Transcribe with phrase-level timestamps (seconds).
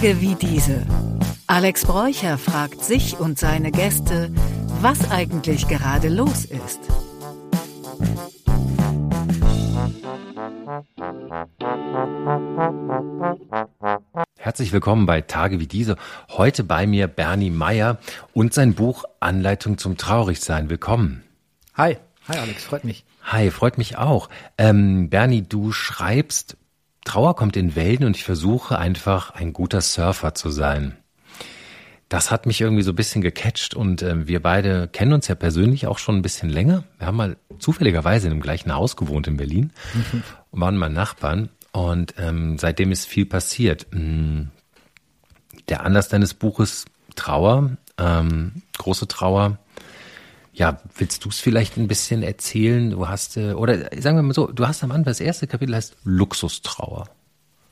[0.00, 0.86] Tage wie diese.
[1.46, 4.30] Alex Bräucher fragt sich und seine Gäste,
[4.80, 6.80] was eigentlich gerade los ist.
[14.38, 15.96] Herzlich willkommen bei Tage wie diese.
[16.30, 17.98] Heute bei mir Bernie Meyer
[18.32, 20.70] und sein Buch Anleitung zum Traurigsein.
[20.70, 21.24] Willkommen.
[21.74, 23.04] Hi, hi Alex, freut mich.
[23.22, 24.30] Hi, freut mich auch.
[24.56, 26.56] Ähm, Bernie, du schreibst,
[27.04, 30.96] Trauer kommt in Wellen und ich versuche einfach ein guter Surfer zu sein.
[32.08, 35.36] Das hat mich irgendwie so ein bisschen gecatcht und äh, wir beide kennen uns ja
[35.36, 36.84] persönlich auch schon ein bisschen länger.
[36.98, 40.22] Wir haben mal zufälligerweise in dem gleichen Haus gewohnt in Berlin mhm.
[40.50, 43.86] und waren mal Nachbarn und ähm, seitdem ist viel passiert.
[43.92, 44.48] Mm,
[45.68, 49.58] der Anlass deines Buches Trauer, ähm, große Trauer,
[50.60, 52.90] ja, willst du es vielleicht ein bisschen erzählen?
[52.90, 55.74] Du hast, äh, oder sagen wir mal so, du hast am Anfang, das erste Kapitel
[55.74, 57.08] heißt Luxustrauer.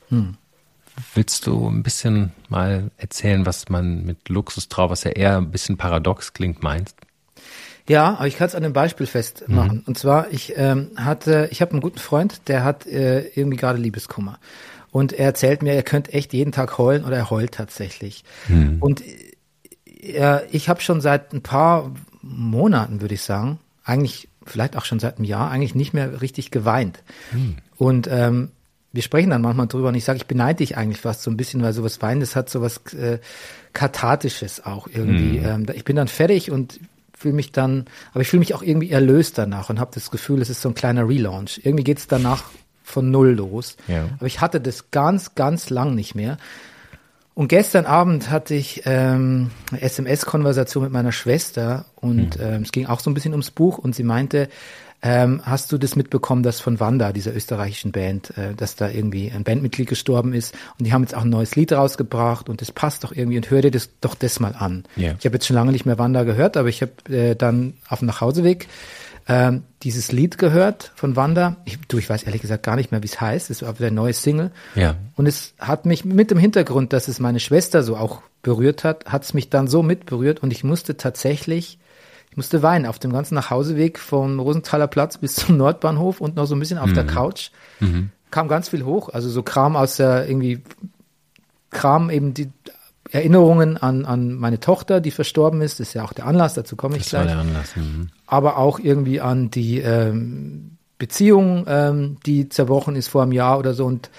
[0.08, 0.38] Hm.
[1.14, 5.76] Willst du ein bisschen mal erzählen, was man mit Luxustrauer, was ja eher ein bisschen
[5.76, 6.96] paradox klingt, meinst?
[7.90, 9.78] Ja, aber ich kann es an einem Beispiel festmachen.
[9.78, 9.84] Mhm.
[9.86, 13.78] Und zwar, ich ähm, hatte, ich habe einen guten Freund, der hat äh, irgendwie gerade
[13.78, 14.38] Liebeskummer.
[14.90, 18.24] Und er erzählt mir, er könnte echt jeden Tag heulen oder er heult tatsächlich.
[18.48, 18.78] Mhm.
[18.80, 19.02] Und
[20.00, 21.92] äh, ich habe schon seit ein paar
[22.28, 26.50] Monaten, würde ich sagen, eigentlich vielleicht auch schon seit einem Jahr, eigentlich nicht mehr richtig
[26.50, 27.02] geweint.
[27.30, 27.56] Hm.
[27.76, 28.50] Und ähm,
[28.92, 31.36] wir sprechen dann manchmal drüber und ich sage, ich beneide dich eigentlich fast so ein
[31.36, 33.18] bisschen, weil sowas Weinendes hat sowas äh,
[33.72, 35.40] Kathartisches auch irgendwie.
[35.40, 35.66] Hm.
[35.68, 36.80] Ähm, ich bin dann fertig und
[37.16, 40.40] fühle mich dann, aber ich fühle mich auch irgendwie erlöst danach und habe das Gefühl,
[40.40, 41.60] es ist so ein kleiner Relaunch.
[41.64, 42.44] Irgendwie geht es danach
[42.84, 43.76] von null los.
[43.88, 44.06] Ja.
[44.16, 46.38] Aber ich hatte das ganz, ganz lang nicht mehr.
[47.38, 52.44] Und gestern Abend hatte ich ähm, eine SMS-Konversation mit meiner Schwester und mhm.
[52.44, 54.48] ähm, es ging auch so ein bisschen ums Buch und sie meinte,
[55.02, 59.30] ähm, hast du das mitbekommen, dass von Wanda, dieser österreichischen Band, äh, dass da irgendwie
[59.30, 62.72] ein Bandmitglied gestorben ist und die haben jetzt auch ein neues Lied rausgebracht und das
[62.72, 64.82] passt doch irgendwie und hör dir das doch das mal an.
[64.96, 65.14] Yeah.
[65.20, 68.00] Ich habe jetzt schon lange nicht mehr Wanda gehört, aber ich habe äh, dann auf
[68.00, 68.66] dem Nachhauseweg
[69.28, 71.58] ähm, dieses Lied gehört von Wanda.
[71.66, 73.50] Ich, du, ich weiß ehrlich gesagt gar nicht mehr, wie es heißt.
[73.50, 74.50] Es war der neue Single.
[74.74, 74.96] Ja.
[75.16, 79.04] Und es hat mich mit dem Hintergrund, dass es meine Schwester so auch berührt hat,
[79.04, 81.78] hat es mich dann so mitberührt und ich musste tatsächlich,
[82.30, 86.46] ich musste weinen auf dem ganzen Nachhauseweg vom Rosenthaler Platz bis zum Nordbahnhof und noch
[86.46, 86.94] so ein bisschen auf mhm.
[86.94, 87.50] der Couch.
[87.80, 88.10] Mhm.
[88.30, 90.62] Kam ganz viel hoch, also so Kram aus der irgendwie
[91.70, 92.50] Kram eben die
[93.10, 95.80] Erinnerungen an, an meine Tochter, die verstorben ist.
[95.80, 97.26] Das ist ja auch der Anlass, dazu komme ich das gleich.
[97.26, 97.76] War der Anlass.
[97.76, 98.08] Mhm.
[98.26, 103.72] Aber auch irgendwie an die ähm, Beziehung, ähm, die zerbrochen ist vor einem Jahr oder
[103.72, 103.86] so.
[103.86, 104.10] Und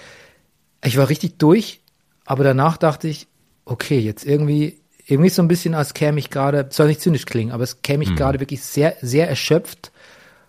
[0.84, 1.80] ich war richtig durch,
[2.24, 3.28] aber danach dachte ich,
[3.64, 7.52] okay, jetzt irgendwie, irgendwie so ein bisschen, als käme ich gerade, soll nicht zynisch klingen,
[7.52, 8.16] aber es käme ich mhm.
[8.16, 9.92] gerade wirklich sehr, sehr erschöpft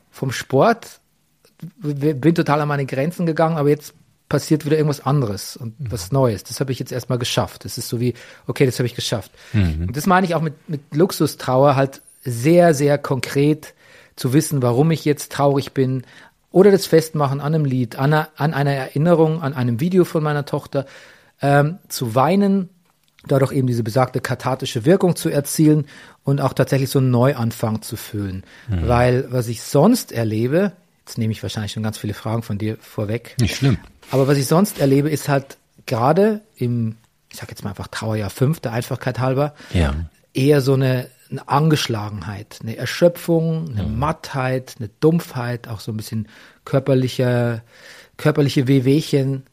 [0.09, 0.99] vom Sport.
[1.77, 3.93] Bin total an meine Grenzen gegangen, aber jetzt
[4.31, 5.91] passiert wieder irgendwas anderes und mhm.
[5.91, 6.45] was Neues.
[6.45, 7.65] Das habe ich jetzt erstmal geschafft.
[7.65, 8.13] Das ist so wie,
[8.47, 9.29] okay, das habe ich geschafft.
[9.51, 9.87] Mhm.
[9.89, 13.73] Und das meine ich auch mit, mit Luxustrauer halt sehr, sehr konkret
[14.15, 16.03] zu wissen, warum ich jetzt traurig bin
[16.49, 20.23] oder das Festmachen an einem Lied, an einer, an einer Erinnerung, an einem Video von
[20.23, 20.85] meiner Tochter,
[21.41, 22.69] ähm, zu weinen,
[23.27, 25.87] dadurch eben diese besagte kathartische Wirkung zu erzielen
[26.23, 28.45] und auch tatsächlich so einen Neuanfang zu fühlen.
[28.69, 28.87] Mhm.
[28.87, 30.71] Weil was ich sonst erlebe,
[31.05, 33.35] jetzt nehme ich wahrscheinlich schon ganz viele Fragen von dir vorweg.
[33.39, 33.77] Nicht schlimm.
[34.11, 36.97] Aber was ich sonst erlebe, ist halt gerade im,
[37.29, 39.93] ich sag jetzt mal einfach Trauerjahr 5, der Einfachkeit halber, ja.
[40.33, 43.87] eher so eine, eine Angeschlagenheit, eine Erschöpfung, eine ja.
[43.87, 46.27] Mattheit, eine Dumpfheit, auch so ein bisschen
[46.65, 47.63] körperliche,
[48.17, 49.43] körperliche Wehwehchen.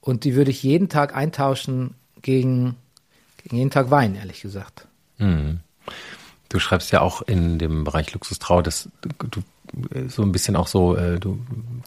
[0.00, 2.76] Und die würde ich jeden Tag eintauschen gegen,
[3.38, 4.86] gegen jeden Tag Wein, ehrlich gesagt.
[5.18, 5.60] Mhm.
[6.48, 9.42] Du schreibst ja auch in dem Bereich Luxustrauer, dass du
[10.08, 11.38] so ein bisschen auch so, äh, du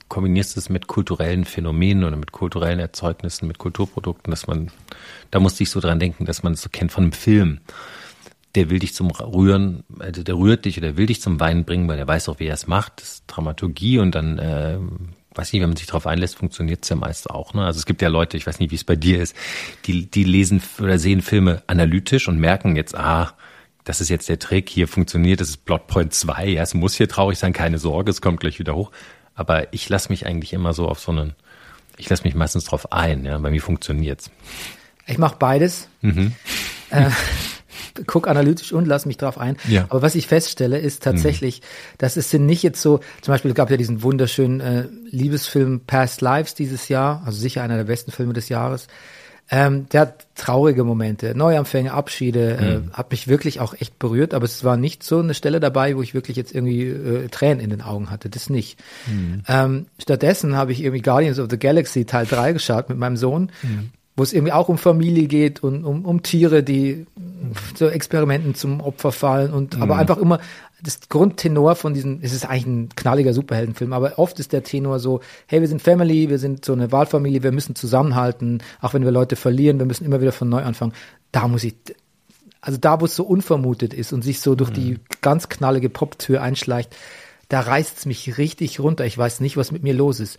[0.07, 4.71] kombinierst es mit kulturellen Phänomenen oder mit kulturellen Erzeugnissen, mit Kulturprodukten, dass man,
[5.31, 7.59] da musste ich so dran denken, dass man es so kennt von einem Film.
[8.55, 11.87] Der will dich zum Rühren, also der rührt dich oder will dich zum Weinen bringen,
[11.87, 13.01] weil er weiß auch, wie er es macht.
[13.01, 14.79] Das ist Dramaturgie und dann, äh,
[15.35, 17.53] weiß nicht, wenn man sich darauf einlässt, funktioniert es ja meist auch.
[17.53, 17.65] Ne?
[17.65, 19.35] Also es gibt ja Leute, ich weiß nicht, wie es bei dir ist,
[19.85, 23.33] die, die lesen oder sehen Filme analytisch und merken jetzt, ah,
[23.87, 27.07] das ist jetzt der Trick, hier funktioniert, das ist Plotpoint 2, ja, es muss hier
[27.07, 28.91] traurig sein, keine Sorge, es kommt gleich wieder hoch.
[29.33, 31.35] Aber ich lasse mich eigentlich immer so auf so einen,
[31.95, 34.29] ich lasse mich meistens drauf ein, ja, bei mir funktioniert's.
[35.05, 35.87] Ich mache beides.
[36.01, 36.33] Mhm.
[36.89, 37.09] Äh,
[38.07, 39.55] guck analytisch und lass mich drauf ein.
[39.69, 39.85] Ja.
[39.87, 41.65] Aber was ich feststelle, ist tatsächlich, mhm.
[41.99, 46.19] dass es sind nicht jetzt so, zum Beispiel gab ja diesen wunderschönen äh, Liebesfilm Past
[46.19, 48.87] Lives dieses Jahr, also sicher einer der besten Filme des Jahres.
[49.49, 52.89] Ähm, der hat traurige Momente, Neuanfänge, Abschiede, äh, mhm.
[52.89, 55.95] äh, hat mich wirklich auch echt berührt, aber es war nicht so eine Stelle dabei,
[55.95, 58.77] wo ich wirklich jetzt irgendwie äh, Tränen in den Augen hatte, das nicht.
[59.07, 59.43] Mhm.
[59.47, 63.51] Ähm, stattdessen habe ich irgendwie Guardians of the Galaxy Teil 3 geschaut mit meinem Sohn.
[63.63, 63.91] Mhm.
[64.17, 67.05] wo es irgendwie auch um Familie geht und um, um Tiere, die
[67.75, 70.39] zu Experimenten zum Opfer fallen und aber einfach immer
[70.81, 74.99] das Grundtenor von diesem, es ist eigentlich ein knalliger Superheldenfilm, aber oft ist der Tenor
[74.99, 79.03] so, hey, wir sind Family, wir sind so eine Wahlfamilie, wir müssen zusammenhalten, auch wenn
[79.03, 80.93] wir Leute verlieren, wir müssen immer wieder von neu anfangen.
[81.31, 81.75] Da muss ich,
[82.61, 86.41] also da, wo es so unvermutet ist und sich so durch die ganz knallige Poptür
[86.43, 86.95] einschleicht,
[87.49, 89.05] da reißt's mich richtig runter.
[89.05, 90.37] Ich weiß nicht, was mit mir los ist.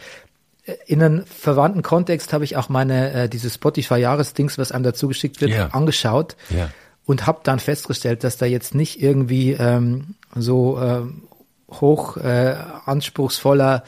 [0.66, 5.08] Äh, In einem verwandten Kontext habe ich auch meine, äh, diese Spotify-Jahresdings, was einem dazu
[5.08, 5.68] geschickt wird, Ja.
[5.68, 6.70] angeschaut Ja.
[7.08, 11.22] Und habe dann festgestellt, dass da jetzt nicht irgendwie ähm, so ähm,
[11.70, 13.82] hoch äh, anspruchsvoller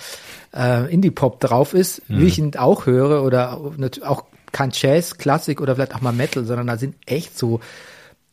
[0.56, 3.60] äh, Indie-Pop drauf ist, wie ich ihn auch höre oder
[4.04, 7.60] auch kein Jazz, Klassik oder vielleicht auch mal Metal, sondern da sind echt so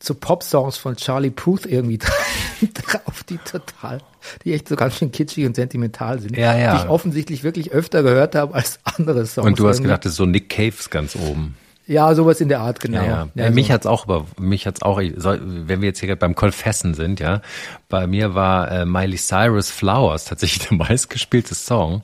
[0.00, 1.98] so Pop-Songs von Charlie Puth irgendwie
[2.72, 4.00] drauf, die total,
[4.44, 6.76] die echt so ganz schön kitschig und sentimental sind, Ja, ja.
[6.76, 9.46] die ich offensichtlich wirklich öfter gehört habe als andere Songs.
[9.46, 9.88] Und du hast irgendwie.
[9.88, 11.56] gedacht, das ist so Nick Caves ganz oben.
[11.88, 12.98] Ja, sowas in der Art, genau.
[12.98, 13.44] Ja, ja.
[13.44, 13.72] Ja, mich so.
[13.72, 14.98] hat's auch, aber mich hat's auch.
[15.00, 17.40] Wenn wir jetzt hier gerade beim Confessen sind, ja,
[17.88, 22.02] bei mir war äh, Miley Cyrus Flowers tatsächlich der meistgespielte Song.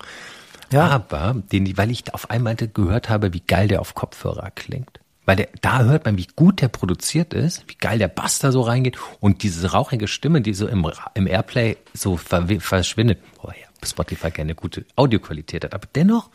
[0.73, 0.89] Ja.
[0.89, 5.01] Aber den, weil ich auf einmal gehört habe, wie geil der auf Kopfhörer klingt.
[5.27, 8.53] Weil der, da hört man, wie gut der produziert ist, wie geil der Bass da
[8.53, 13.19] so reingeht und diese rauchige Stimme, die so im, im Airplay so verschwindet.
[13.41, 16.31] Boah, ja, Spotify keine gute Audioqualität hat, aber dennoch,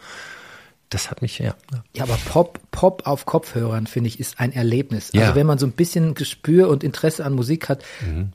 [0.89, 1.55] das hat mich, ja.
[1.93, 2.03] ja.
[2.03, 5.11] Aber Pop, Pop auf Kopfhörern, finde ich, ist ein Erlebnis.
[5.13, 5.21] Ja.
[5.21, 7.83] Also wenn man so ein bisschen Gespür und Interesse an Musik hat,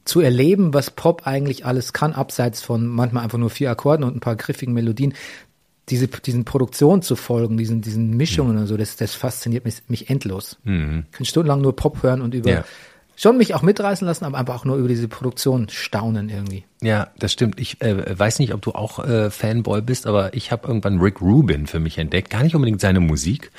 [0.04, 4.16] zu erleben, was Pop eigentlich alles kann, abseits von manchmal einfach nur vier Akkorden und
[4.16, 5.14] ein paar griffigen Melodien,
[5.88, 10.08] diese, diesen Produktionen zu folgen, diesen, diesen Mischungen und so, das, das fasziniert mich, mich
[10.08, 10.56] endlos.
[10.64, 12.64] Ich kann stundenlang nur Pop hören und über, Ja.
[13.16, 16.64] Schon mich auch mitreißen lassen, aber einfach auch nur über diese Produktion staunen irgendwie.
[16.82, 17.60] Ja, das stimmt.
[17.60, 21.20] Ich äh, weiß nicht, ob du auch äh, Fanboy bist, aber ich habe irgendwann Rick
[21.20, 22.30] Rubin für mich entdeckt.
[22.30, 23.50] Gar nicht unbedingt seine Musik,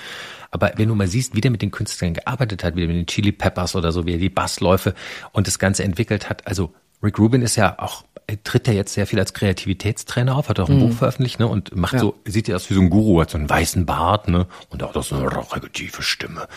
[0.51, 2.97] aber wenn du mal siehst, wie der mit den Künstlern gearbeitet hat, wie der mit
[2.97, 4.93] den Chili Peppers oder so, wie er die Bassläufe
[5.33, 6.47] und das Ganze entwickelt hat.
[6.47, 10.49] Also Rick Rubin ist ja auch, er tritt ja jetzt sehr viel als Kreativitätstrainer auf,
[10.49, 11.99] hat auch ein Buch veröffentlicht, ne, und macht Ja.
[11.99, 14.81] so, sieht ja aus wie so ein Guru, hat so einen weißen Bart, ne, und
[14.81, 16.47] auch so eine rauchige, tiefe Stimme.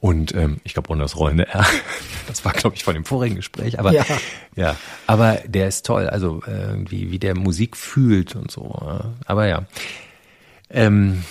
[0.00, 1.66] Und ähm, ich glaube, ohne das rollende R.
[2.28, 4.04] Das war, glaube ich, von dem vorigen Gespräch, aber Ja.
[4.56, 4.76] ja,
[5.06, 8.74] aber der ist toll, also äh, irgendwie, wie der Musik fühlt und so.
[8.80, 9.04] ja.
[9.26, 9.64] Aber ja.
[10.70, 11.22] Ähm,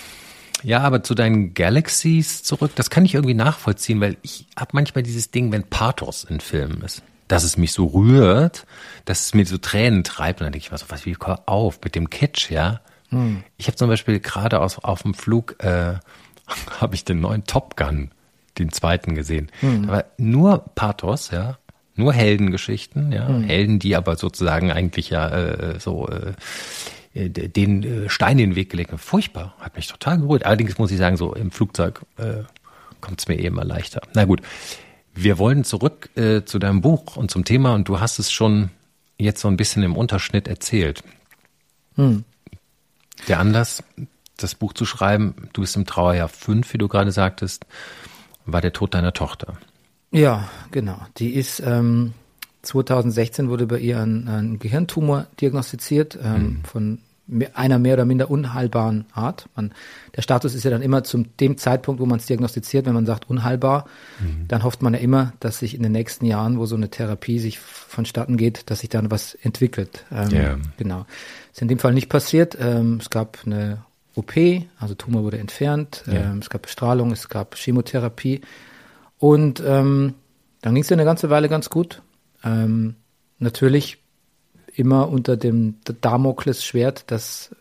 [0.64, 5.02] ja, aber zu deinen Galaxies zurück, das kann ich irgendwie nachvollziehen, weil ich habe manchmal
[5.02, 7.02] dieses Ding, wenn Pathos in Filmen ist,
[7.32, 8.66] dass es mich so rührt,
[9.06, 11.44] dass es mir so Tränen treibt und dann denke ich mir so, was, wie hör
[11.46, 12.82] auf mit dem Kitsch, ja?
[13.58, 15.96] Ich habe zum Beispiel gerade aus auf dem Flug äh,
[16.82, 18.12] habe ich den neuen Top Gun,
[18.58, 19.50] den zweiten gesehen.
[19.86, 21.58] Da war nur Pathos, ja,
[21.96, 28.40] nur Heldengeschichten, ja, Helden, die aber sozusagen eigentlich ja äh, so äh, den äh, Stein
[28.40, 29.00] in den Weg gelegt haben.
[29.00, 30.46] Furchtbar, hat mich total gerührt.
[30.46, 32.44] Allerdings muss ich sagen, so im Flugzeug äh,
[33.00, 34.02] kommt es mir eh immer leichter.
[34.14, 34.42] Na gut,
[35.24, 38.70] wir wollen zurück äh, zu deinem Buch und zum Thema und du hast es schon
[39.18, 41.04] jetzt so ein bisschen im Unterschnitt erzählt.
[43.28, 43.84] Der Anlass,
[44.38, 47.66] das Buch zu schreiben, du bist im Trauerjahr fünf, wie du gerade sagtest,
[48.46, 49.58] war der Tod deiner Tochter.
[50.12, 51.00] Ja, genau.
[51.18, 52.14] Die ist ähm,
[52.64, 56.98] 2016 wurde bei ihr ein, ein Gehirntumor diagnostiziert ähm, von me-
[57.54, 59.48] einer mehr oder minder unheilbaren Art.
[59.56, 59.74] Man,
[60.16, 63.06] der Status ist ja dann immer zum dem Zeitpunkt, wo man es diagnostiziert, wenn man
[63.06, 63.86] sagt unheilbar,
[64.48, 67.40] dann hofft man ja immer, dass sich in den nächsten Jahren, wo so eine Therapie
[67.40, 70.06] sich vonstatten geht, dass sich dann was entwickelt.
[70.12, 70.58] Ähm, Ja.
[70.78, 71.06] Genau.
[71.52, 72.58] Ist in dem Fall nicht passiert.
[72.60, 73.84] Ähm, es gab eine
[74.16, 74.34] OP,
[74.80, 76.04] also Tumor wurde entfernt.
[76.08, 78.42] Ähm, es gab Bestrahlung, es gab Chemotherapie.
[79.20, 80.16] Und ähm,
[80.62, 82.02] dann ging es ja eine ganze Weile ganz gut.
[82.44, 82.96] Ähm,
[83.40, 84.01] natürlich
[84.76, 87.56] immer unter dem Damoklesschwert, dass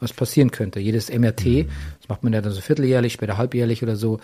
[0.00, 0.78] was passieren könnte.
[0.80, 1.66] Jedes MRT,
[2.00, 4.20] das macht man ja dann so vierteljährlich, später halbjährlich oder so,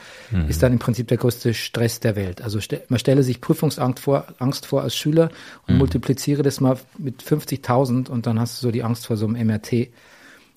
[0.47, 2.43] ist dann im Prinzip der größte Stress der Welt.
[2.43, 5.31] Also ste man stelle sich Prüfungsangst vor, Angst vor als Schüler
[5.66, 9.26] und multipliziere das mal mit 50.000 und dann hast du so die Angst vor so
[9.26, 9.88] einem MRT.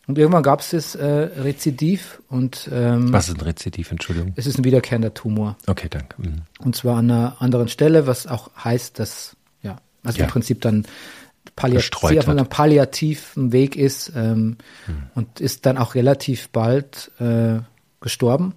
[0.07, 4.33] Und irgendwann gab es das äh, Rezidiv und ähm, Was ist ein Rezidiv, Entschuldigung?
[4.35, 5.57] es ist ein wiederkehrender Tumor.
[5.67, 6.21] Okay, danke.
[6.21, 6.41] Mhm.
[6.59, 10.25] Und zwar an einer anderen Stelle, was auch heißt, dass, ja, also Ja.
[10.25, 10.85] im Prinzip dann
[11.55, 14.57] palliativ, auf einem palliativen Weg ist ähm,
[15.15, 17.59] und ist dann auch relativ bald äh,
[18.01, 18.53] gestorben.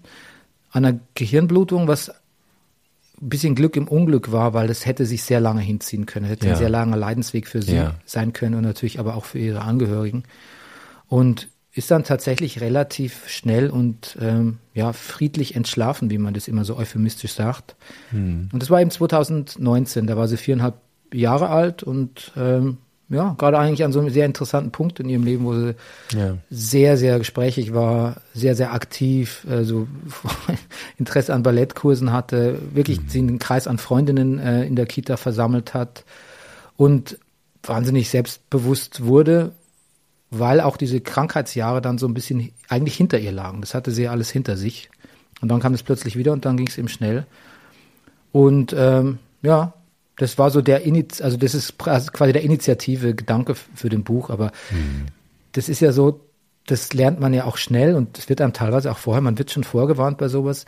[0.70, 5.40] An einer Gehirnblutung, was ein bisschen Glück im Unglück war, weil das hätte sich sehr
[5.40, 6.26] lange hinziehen können.
[6.26, 6.52] Hätte Ja.
[6.52, 7.94] ein sehr langer Leidensweg für sie Ja.
[8.06, 10.22] sein können und natürlich aber auch für ihre Angehörigen.
[11.08, 16.64] Und ist dann tatsächlich relativ schnell und ähm, ja friedlich entschlafen, wie man das immer
[16.64, 17.76] so euphemistisch sagt.
[18.12, 20.74] Und das war eben 2019, da war sie viereinhalb
[21.12, 25.24] Jahre alt und ähm, ja, gerade eigentlich an so einem sehr interessanten Punkt in ihrem
[25.24, 25.74] Leben, wo sie
[26.14, 26.36] Ja.
[26.48, 29.88] sehr, sehr gesprächig war, sehr, sehr aktiv, also
[30.96, 35.74] Interesse an Ballettkursen hatte, wirklich sie einen Kreis an Freundinnen äh, in der Kita versammelt
[35.74, 36.04] hat
[36.76, 37.18] und
[37.64, 39.52] wahnsinnig selbstbewusst wurde,
[40.30, 43.60] weil auch diese Krankheitsjahre dann so ein bisschen eigentlich hinter ihr lagen.
[43.60, 44.88] Das hatte sie ja alles hinter sich.
[45.40, 47.26] Und dann kam es plötzlich wieder und dann ging es eben schnell.
[48.30, 49.74] Und ähm, ja,
[50.20, 54.04] das war so der Iniz also das ist pra- quasi der Initiative Gedanke für den
[54.04, 54.52] Buch, aber
[55.52, 56.20] das ist ja so,
[56.66, 59.50] das lernt man ja auch schnell und das wird einem teilweise auch vorher, man wird
[59.50, 60.66] schon vorgewarnt bei sowas.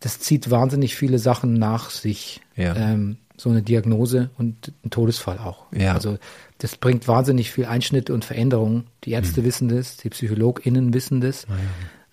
[0.00, 2.40] Das zieht wahnsinnig viele Sachen nach sich.
[2.56, 2.74] Ja.
[2.76, 5.64] Ähm, so eine Diagnose und ein Todesfall auch.
[5.72, 5.94] Ja.
[5.94, 6.18] Also
[6.58, 8.88] das bringt wahnsinnig viel Einschnitte und Veränderungen.
[9.04, 11.46] Die Ärzte wissen das, die PsychologInnen wissen das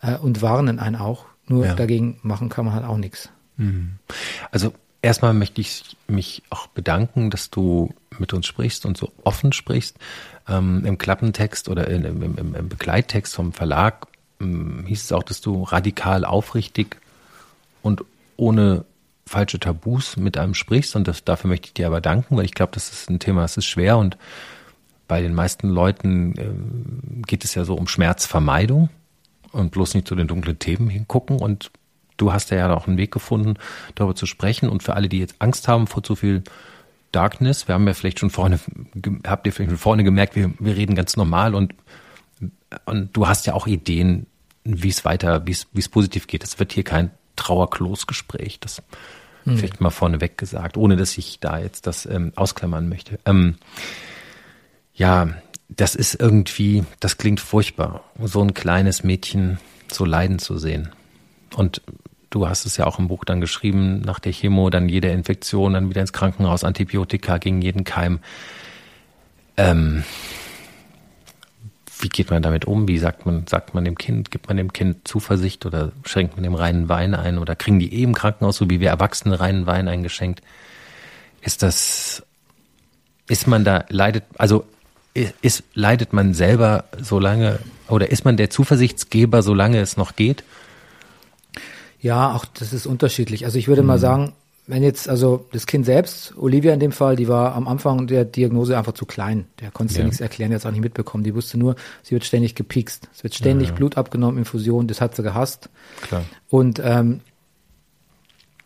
[0.02, 1.26] äh, und warnen einen auch.
[1.48, 1.76] Nur Ja.
[1.76, 3.30] dagegen machen kann man halt auch nichts.
[4.52, 9.54] Also erstmal möchte ich mich auch bedanken, dass du mit uns sprichst und so offen
[9.54, 9.98] sprichst.
[10.48, 14.08] Ähm, Im Klappentext oder in, im, im, im Begleittext vom Verlag
[14.42, 16.98] ähm, hieß es auch, dass du radikal aufrichtig
[17.82, 18.04] und
[18.38, 18.86] ohne
[19.26, 20.96] falsche Tabus mit einem sprichst.
[20.96, 23.42] Und das, dafür möchte ich dir aber danken, weil ich glaube, das ist ein Thema,
[23.42, 23.98] das ist schwer.
[23.98, 24.18] Und
[25.08, 28.90] bei den meisten Leuten ähm, geht es ja so um Schmerzvermeidung
[29.52, 31.38] und bloß nicht zu den dunklen Themen hingucken.
[31.38, 31.72] Und
[32.20, 33.56] du hast ja auch einen Weg gefunden,
[33.96, 36.44] darüber zu sprechen und für alle, die jetzt Angst haben vor zu viel
[37.12, 38.60] Darkness, wir haben ja vielleicht schon vorne,
[39.26, 41.74] habt ihr vielleicht schon vorne gemerkt, wir, wir reden ganz normal und,
[42.86, 44.28] und du hast ja auch Ideen,
[44.64, 46.44] wie es weiter, wie es, positiv geht.
[46.44, 48.84] Es wird hier kein Trauerklosgespräch, das
[49.46, 53.20] vielleicht mal vorneweg gesagt, ohne dass ich da jetzt das ähm, ausklammern möchte.
[53.26, 53.56] Ähm,
[54.94, 55.30] ja,
[55.70, 59.60] das ist irgendwie, das klingt furchtbar, so ein kleines Mädchen
[59.92, 60.90] so leiden zu sehen.
[61.56, 61.82] Und
[62.30, 65.74] du hast es ja auch im Buch dann geschrieben, nach der Chemo, dann jede Infektion,
[65.74, 68.20] dann wieder ins Krankenhaus, Antibiotika gegen jeden Keim.
[69.58, 70.04] Ähm,
[72.02, 72.88] wie geht man damit um?
[72.88, 76.44] Wie sagt man, sagt man dem Kind, gibt man dem Kind Zuversicht oder schenkt man
[76.44, 79.88] dem reinen Wein ein oder kriegen die im Krankenhaus, so wie wir Erwachsene reinen Wein
[79.88, 80.42] eingeschenkt?
[81.42, 82.24] Ist das,
[83.28, 84.66] ist man da, leidet, also
[85.42, 87.60] ist, leidet man selber so lange
[87.90, 90.44] oder ist man der Zuversichtsgeber, solange es noch geht?
[92.02, 93.46] Ja, auch das ist unterschiedlich.
[93.46, 94.34] Also ich würde mal sagen,
[94.68, 98.24] wenn jetzt, also das Kind selbst, Olivia in dem Fall, die war am Anfang der
[98.24, 99.48] Diagnose einfach zu klein.
[99.60, 100.02] Der konnte ja.
[100.02, 100.06] Ja.
[100.06, 101.24] nichts erklären, hat es auch nicht mitbekommen.
[101.24, 103.10] Die wusste nur, sie wird ständig gepikst.
[103.14, 105.70] Es wird ständig Blut abgenommen, Infusion, das hat sie gehasst.
[106.02, 106.24] Klar.
[106.50, 107.22] Und ähm,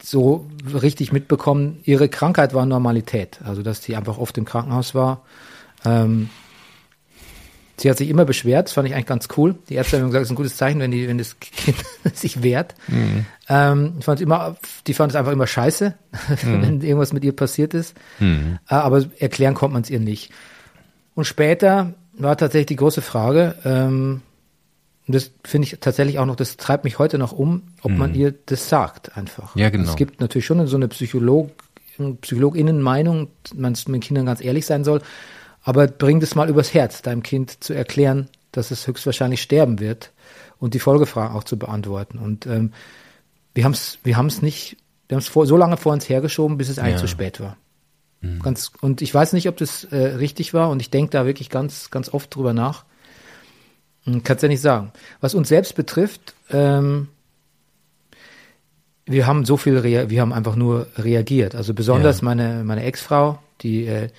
[0.02, 3.40] so richtig mitbekommen, ihre Krankheit war Normalität.
[3.46, 5.22] Also dass die einfach oft im Krankenhaus war.
[5.86, 6.30] Ähm,
[7.78, 9.56] sie hat sich immer beschwert, das fand ich eigentlich ganz cool.
[9.70, 11.78] Die Ärzte haben gesagt, es ist ein gutes Zeichen, wenn, die, wenn das Kind
[12.14, 12.76] sich wehrt.
[13.50, 14.56] Ähm, ich fand immer,
[14.88, 15.96] die fand es einfach immer scheiße,
[16.44, 17.96] wenn irgendwas mit ihr passiert ist.
[18.70, 20.32] Äh, aber erklären konnte man es ihr nicht.
[21.16, 24.22] Und später war tatsächlich die große Frage, ähm,
[25.06, 28.16] und das finde ich tatsächlich auch noch, das treibt mich heute noch um, ob man
[28.16, 29.54] ihr das sagt einfach.
[29.56, 29.90] Ja, genau.
[29.90, 31.52] Es gibt natürlich schon so eine Psycholog,
[32.22, 35.02] PsychologInnen-Meinung, man mit Kindern ganz ehrlich sein soll,
[35.64, 40.12] aber bring das mal übers Herz, deinem Kind zu erklären, dass es höchstwahrscheinlich sterben wird
[40.60, 42.20] und die Folgefragen auch zu beantworten.
[42.20, 42.72] Und ähm,
[43.54, 44.78] wir haben es wir haben's nicht,
[45.08, 47.02] wir haben es so lange vor uns hergeschoben, bis es eigentlich Ja.
[47.02, 47.58] zu spät war.
[48.42, 51.50] Ganz, und ich weiß nicht, ob das äh, richtig war und ich denke da wirklich
[51.50, 52.86] ganz, ganz oft drüber nach.
[54.24, 54.94] Kannst ja nicht sagen.
[55.20, 57.10] Was uns selbst betrifft, ähm,
[59.06, 61.56] wir haben so viel, wir haben einfach nur reagiert.
[61.56, 62.26] Also besonders Ja.
[62.26, 64.10] meine, meine Ex-Frau, die äh,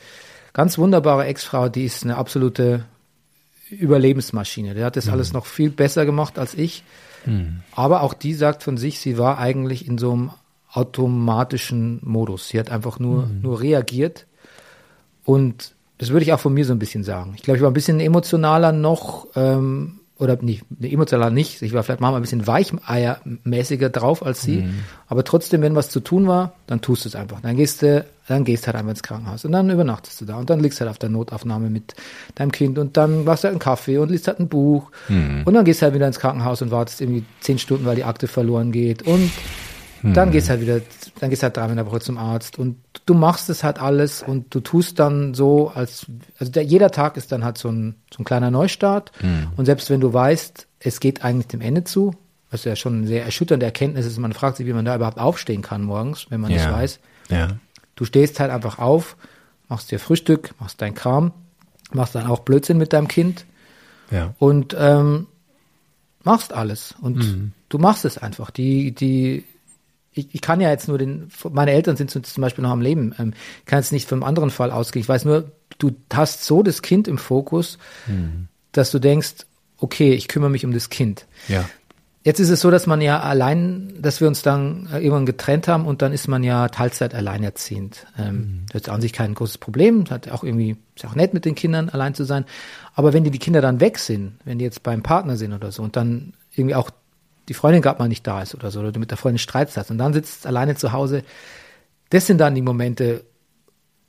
[0.55, 2.85] ganz wunderbare Ex-Frau, die ist eine absolute
[3.69, 4.73] Überlebensmaschine.
[4.73, 6.83] Der hat das alles noch viel besser gemacht als ich.
[7.73, 10.31] Aber auch die sagt von sich, sie war eigentlich in so einem
[10.71, 12.49] automatischen Modus.
[12.49, 14.27] Sie hat einfach nur, nur reagiert.
[15.25, 17.35] Und das würde ich auch von mir so ein bisschen sagen.
[17.37, 21.61] Ich glaube, ich war ein bisschen emotionaler noch, ähm, oder nicht, nee, emotionaler nicht.
[21.63, 24.65] Ich war vielleicht manchmal ein bisschen weicheiermäßiger drauf als sie.
[25.09, 27.41] Aber trotzdem, wenn was zu tun war, dann tust du es einfach.
[27.41, 30.49] Dann gehst du, dann gehst halt einfach ins Krankenhaus und dann übernachtest du da und
[30.51, 31.95] dann liegst halt auf der Notaufnahme mit
[32.37, 35.53] deinem Kind und dann machst du halt einen Kaffee und liest halt ein Buch und
[35.53, 38.29] dann gehst du halt wieder ins Krankenhaus und wartest irgendwie zehn Stunden, weil die Akte
[38.29, 39.31] verloren geht und
[40.13, 40.81] dann gehst halt wieder,
[41.19, 44.23] dann gehst halt dreimal in der Woche zum Arzt und du machst es halt alles
[44.23, 46.07] und du tust dann so, als,
[46.39, 49.13] also der, jeder Tag ist dann halt so ein, so ein kleiner Neustart
[49.57, 52.15] und selbst wenn du weißt, es geht eigentlich dem Ende zu,
[52.51, 55.19] was ja schon eine sehr erschütternde Erkenntnis ist, man fragt sich, wie man da überhaupt
[55.19, 57.01] aufstehen kann morgens, wenn man das weiß.
[57.31, 57.49] Ja.
[57.97, 59.17] Du stehst halt einfach auf,
[59.69, 61.33] machst dir Frühstück, machst dein Kram,
[61.93, 63.45] machst dann auch Blödsinn mit deinem Kind
[64.11, 64.35] Ja.
[64.39, 65.27] und ähm,
[66.23, 68.51] machst alles und du machst es einfach.
[68.51, 69.45] Die, die,
[70.15, 73.15] ich, ich kann ja jetzt nur den, meine Eltern sind zum Beispiel noch am Leben.
[73.19, 75.03] Ähm, ich kann jetzt nicht vom anderen Fall ausgehen.
[75.03, 78.49] Ich weiß nur, du hast so das Kind im Fokus, mhm.
[78.73, 79.47] dass du denkst,
[79.79, 81.27] okay, ich kümmere mich um das Kind.
[81.49, 81.69] Ja.
[82.23, 85.69] Jetzt ist es so, dass man ja allein, dass wir uns dann äh, irgendwann getrennt
[85.69, 88.07] haben und dann ist man ja Teilzeit alleinerziehend.
[88.19, 88.67] Ähm, mhm.
[88.73, 91.55] Das ist an sich kein großes Problem, hat auch irgendwie, ist auch nett mit den
[91.55, 92.47] Kindern allein zu sein.
[92.95, 95.71] Aber wenn die, die Kinder dann weg sind, wenn die jetzt beim Partner sind oder
[95.71, 96.91] so und dann irgendwie auch
[97.49, 99.77] die Freundin gerade mal nicht da ist oder so, oder du mit der Freundin Streit
[99.77, 101.23] hast und dann sitzt alleine zu Hause,
[102.11, 103.25] das sind dann die Momente,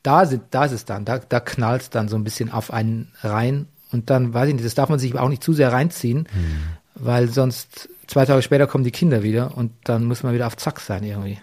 [0.03, 2.71] da sind, da ist es dann, da, da knallt es dann so ein bisschen auf
[2.71, 5.71] einen rein und dann weiß ich nicht, das darf man sich auch nicht zu sehr
[5.71, 6.63] reinziehen, mhm.
[6.95, 10.57] weil sonst zwei Tage später kommen die Kinder wieder und dann muss man wieder auf
[10.57, 11.39] Zack sein irgendwie.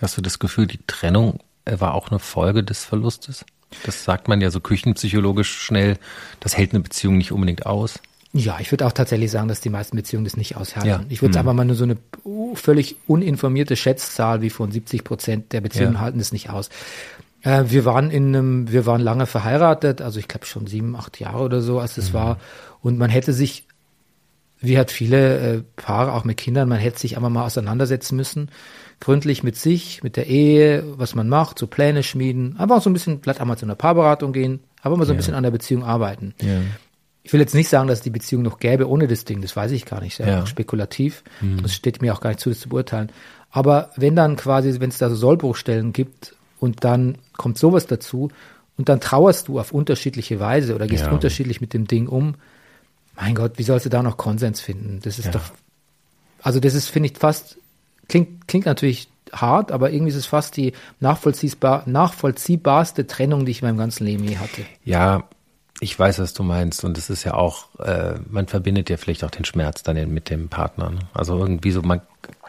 [0.00, 3.44] Hast du das Gefühl, die Trennung äh, war auch eine Folge des Verlustes?
[3.84, 5.98] Das sagt man ja so küchenpsychologisch schnell.
[6.40, 7.98] Das hält eine Beziehung nicht unbedingt aus.
[8.34, 10.88] Ja, ich würde auch tatsächlich sagen, dass die meisten Beziehungen das nicht aushalten.
[10.88, 11.00] Ja.
[11.08, 11.38] Ich würde mhm.
[11.38, 11.96] einfach mal nur so eine
[12.54, 16.00] völlig uninformierte Schätzzahl wie von 70 Prozent der Beziehungen ja.
[16.00, 16.68] halten das nicht aus.
[17.42, 21.20] Äh, wir waren in einem, wir waren lange verheiratet, also ich glaube schon sieben, acht
[21.20, 22.14] Jahre oder so, als es mhm.
[22.14, 22.38] war.
[22.80, 23.64] Und man hätte sich
[24.64, 28.48] wie hat viele äh, Paare, auch mit Kindern, man hätte sich einmal mal auseinandersetzen müssen,
[29.00, 32.90] gründlich mit sich, mit der Ehe, was man macht, so Pläne schmieden, aber auch so
[32.90, 35.18] ein bisschen, vielleicht einmal zu einer Paarberatung gehen, aber mal so ein ja.
[35.18, 36.34] bisschen an der Beziehung arbeiten.
[36.40, 36.60] Ja.
[37.24, 39.56] Ich will jetzt nicht sagen, dass es die Beziehung noch gäbe ohne das Ding, das
[39.56, 40.46] weiß ich gar nicht, ja.
[40.46, 41.24] spekulativ.
[41.40, 41.62] Mhm.
[41.62, 43.10] Das steht mir auch gar nicht zu, das zu beurteilen.
[43.50, 48.30] Aber wenn dann quasi, wenn es da so Sollbruchstellen gibt und dann kommt sowas dazu
[48.76, 51.12] und dann trauerst du auf unterschiedliche Weise oder gehst ja.
[51.12, 52.34] unterschiedlich mit dem Ding um,
[53.16, 55.00] mein Gott, wie sollst du da noch Konsens finden?
[55.02, 55.30] Das ist ja.
[55.30, 55.52] doch,
[56.42, 57.56] also das ist, finde ich, fast,
[58.08, 63.62] klingt, klingt natürlich hart, aber irgendwie ist es fast die nachvollziehbar, nachvollziehbarste Trennung, die ich
[63.62, 64.62] in meinem ganzen Leben je hatte.
[64.84, 65.24] Ja,
[65.80, 66.84] ich weiß, was du meinst.
[66.84, 70.30] Und es ist ja auch, äh, man verbindet ja vielleicht auch den Schmerz dann mit
[70.30, 70.90] dem Partner.
[70.90, 71.00] Ne?
[71.12, 72.00] Also irgendwie so, man,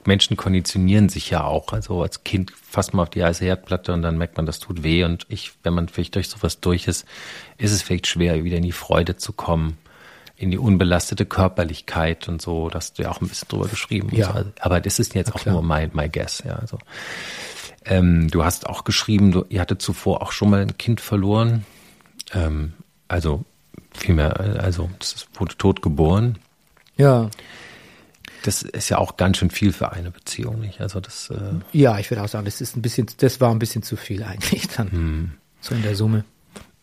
[0.05, 1.73] Menschen konditionieren sich ja auch.
[1.73, 4.83] Also als Kind fasst man auf die heiße Herdplatte und dann merkt man, das tut
[4.83, 5.03] weh.
[5.03, 7.05] Und ich, wenn man vielleicht durch sowas durch ist,
[7.57, 9.77] ist es vielleicht schwer, wieder in die Freude zu kommen
[10.37, 14.09] in die unbelastete Körperlichkeit und so, da hast du ja auch ein bisschen drüber geschrieben.
[14.11, 14.33] Ja.
[14.33, 14.45] So.
[14.59, 16.55] Aber das ist jetzt ja, auch nur my, my guess, ja.
[16.55, 16.77] Also,
[17.85, 21.65] ähm, du hast auch geschrieben, du, ihr hattet zuvor auch schon mal ein Kind verloren.
[22.33, 22.73] Ähm,
[23.07, 23.43] also
[23.93, 26.37] vielmehr, also das wurde tot geboren.
[26.97, 27.29] Ja.
[28.43, 30.79] Das ist ja auch ganz schön viel für eine Beziehung, nicht?
[30.81, 31.31] Also das.
[31.31, 33.95] Äh ja, ich würde auch sagen, das ist ein bisschen, das war ein bisschen zu
[33.95, 34.91] viel eigentlich dann.
[34.91, 35.31] Hm.
[35.61, 36.23] So in der Summe.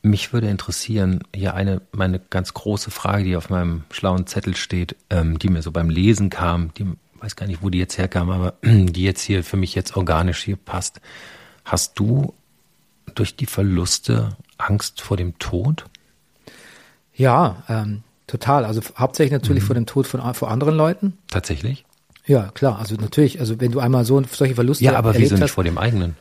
[0.02, 4.96] Mich würde interessieren, hier eine, meine ganz große Frage, die auf meinem schlauen Zettel steht,
[5.10, 6.86] ähm, die mir so beim Lesen kam, die
[7.20, 10.42] weiß gar nicht, wo die jetzt herkam, aber die jetzt hier für mich jetzt organisch
[10.42, 11.00] hier passt.
[11.64, 12.34] Hast du
[13.14, 15.84] durch die Verluste Angst vor dem Tod?
[17.14, 18.64] Ja, ähm, total.
[18.64, 19.66] Also hauptsächlich natürlich mhm.
[19.66, 21.18] vor dem Tod von vor anderen Leuten.
[21.28, 21.84] Tatsächlich?
[22.26, 22.78] Ja, klar.
[22.78, 25.78] Also natürlich, also wenn du einmal so solche Verluste Ja, aber wieso nicht vor dem
[25.78, 26.16] eigenen?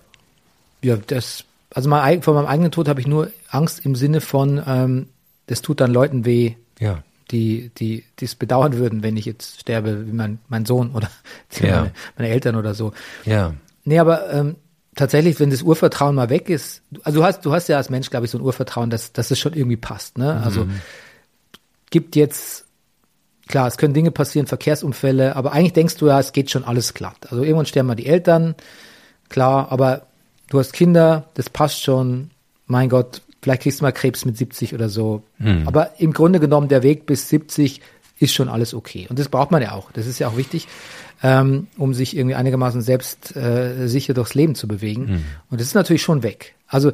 [0.82, 4.62] Ja, das also mein, vor meinem eigenen Tod habe ich nur Angst im Sinne von,
[4.66, 5.08] ähm,
[5.48, 7.04] das tut dann Leuten weh, ja.
[7.32, 11.10] die, die, die es bedauern würden, wenn ich jetzt sterbe, wie mein, mein Sohn oder
[11.62, 11.82] ja.
[11.82, 12.94] meine, meine, Eltern oder so.
[13.26, 13.54] Ja.
[13.84, 14.56] Nee, aber ähm,
[14.96, 18.10] tatsächlich, wenn das Urvertrauen mal weg ist, also du hast, du hast ja als Mensch,
[18.10, 20.18] glaube ich, so ein Urvertrauen, dass, dass es schon irgendwie passt.
[20.18, 20.36] Ne?
[20.36, 20.44] Mhm.
[20.44, 20.68] Also
[21.90, 22.66] gibt jetzt,
[23.48, 26.94] klar, es können Dinge passieren, Verkehrsunfälle, aber eigentlich denkst du ja, es geht schon alles
[26.94, 27.18] glatt.
[27.30, 28.56] Also irgendwann sterben mal die Eltern,
[29.30, 30.08] klar, aber
[30.50, 32.32] du hast Kinder, das passt schon,
[32.66, 35.24] mein Gott, vielleicht kriegst du mal Krebs mit 70 oder so.
[35.38, 35.68] Hm.
[35.68, 37.82] Aber im Grunde genommen, der Weg bis 70
[38.20, 39.08] ist schon alles okay.
[39.10, 39.92] Und das braucht man ja auch.
[39.92, 40.68] Das ist ja auch wichtig,
[41.24, 45.08] ähm, um sich irgendwie einigermaßen selbst äh, sicher durchs Leben zu bewegen.
[45.08, 45.24] Hm.
[45.50, 46.56] Und das ist natürlich schon weg.
[46.68, 46.92] Also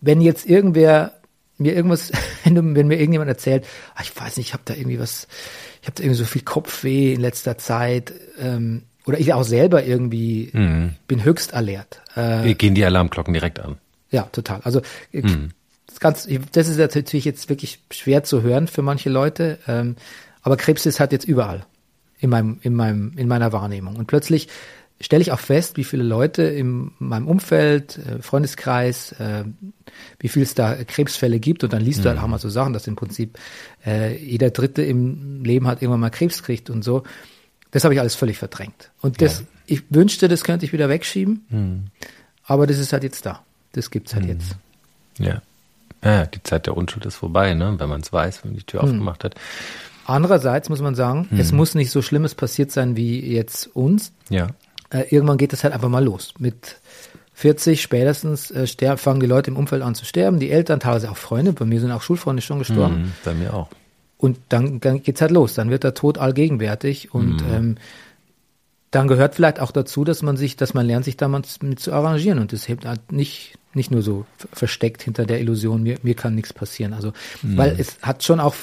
[0.00, 1.20] wenn jetzt irgendwer
[1.58, 2.10] mir irgendwas,
[2.44, 5.28] wenn, du, wenn mir irgendjemand erzählt, ach, ich weiß nicht, ich habe da irgendwie was,
[5.80, 9.84] ich habe da irgendwie so viel Kopfweh in letzter Zeit, ähm, oder ich auch selber
[9.84, 10.94] irgendwie mhm.
[11.08, 12.02] bin höchst alert.
[12.16, 13.78] Äh, gehen die Alarmglocken direkt an.
[14.10, 14.60] Ja, total.
[14.62, 15.50] Also mhm.
[15.86, 19.96] das, ganz, das ist natürlich jetzt wirklich schwer zu hören für manche Leute, ähm,
[20.42, 21.64] aber Krebs ist halt jetzt überall
[22.20, 23.96] in meinem, in meinem, in meiner Wahrnehmung.
[23.96, 24.48] Und plötzlich
[25.00, 29.44] stelle ich auch fest, wie viele Leute in meinem Umfeld, äh, Freundeskreis, äh,
[30.18, 31.64] wie viel es da Krebsfälle gibt.
[31.64, 32.02] Und dann liest mhm.
[32.02, 32.24] du halt mhm.
[32.24, 33.38] auch mal so Sachen, dass im Prinzip
[33.86, 37.02] äh, jeder Dritte im Leben hat irgendwann mal Krebs kriegt und so.
[37.70, 38.90] Das habe ich alles völlig verdrängt.
[39.00, 39.46] Und das, ja.
[39.66, 41.46] ich wünschte, das könnte ich wieder wegschieben.
[41.48, 41.84] Hm.
[42.44, 43.42] Aber das ist halt jetzt da.
[43.72, 44.32] Das gibt's halt hm.
[44.32, 44.56] jetzt.
[45.18, 45.40] Ja.
[46.02, 47.74] Ja, die Zeit der Unschuld ist vorbei, ne?
[47.78, 48.88] wenn man es weiß, wenn man die Tür hm.
[48.88, 49.34] aufgemacht hat.
[50.10, 51.56] Andererseits muss man sagen, es hm.
[51.56, 54.12] muss nicht so Schlimmes passiert sein wie jetzt uns.
[54.28, 54.48] Ja.
[54.90, 56.34] Äh, irgendwann geht es halt einfach mal los.
[56.38, 56.80] Mit
[57.34, 61.10] 40 spätestens äh, sterben, fangen die Leute im Umfeld an zu sterben, die Eltern, teilweise
[61.10, 62.96] auch Freunde, bei mir sind auch Schulfreunde schon gestorben.
[62.96, 63.68] Hm, bei mir auch.
[64.18, 65.54] Und dann, dann geht's halt los.
[65.54, 67.54] Dann wird der Tod allgegenwärtig und mhm.
[67.54, 67.74] ähm,
[68.90, 71.80] dann gehört vielleicht auch dazu, dass man sich, dass man lernt, sich da mal mit
[71.80, 72.38] zu arrangieren.
[72.40, 76.34] Und das hebt halt nicht nicht nur so versteckt hinter der Illusion, mir, mir kann
[76.34, 76.92] nichts passieren.
[76.92, 77.56] Also, mhm.
[77.56, 78.54] weil es hat schon auch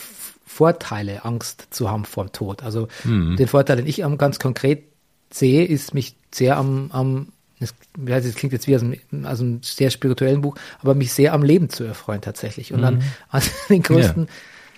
[0.48, 2.64] Vorteile, Angst zu haben vor dem Tod.
[2.64, 3.36] Also mhm.
[3.36, 4.86] den Vorteil, den ich ganz konkret
[5.30, 7.28] sehe, ist mich sehr am, am
[7.60, 11.34] das, das klingt jetzt wie aus einem, aus einem sehr spirituellen Buch, aber mich sehr
[11.34, 12.72] am Leben zu erfreuen tatsächlich.
[12.72, 12.84] Und mhm.
[12.84, 14.32] dann an den größten ja.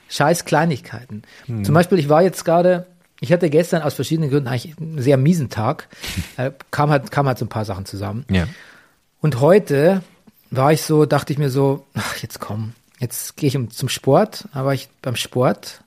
[0.10, 1.21] scheiß Kleinigkeiten.
[1.47, 1.65] Mhm.
[1.65, 2.88] Zum Beispiel, ich war jetzt gerade,
[3.19, 5.88] ich hatte gestern aus verschiedenen Gründen eigentlich einen sehr miesen Tag.
[6.38, 8.25] Äh, kam halt, kam halt so ein paar Sachen zusammen.
[8.32, 8.47] Ja.
[9.19, 10.01] Und heute
[10.51, 14.48] war ich so, dachte ich mir so, ach, jetzt komm, jetzt gehe ich zum Sport,
[14.54, 15.82] da war ich beim Sport.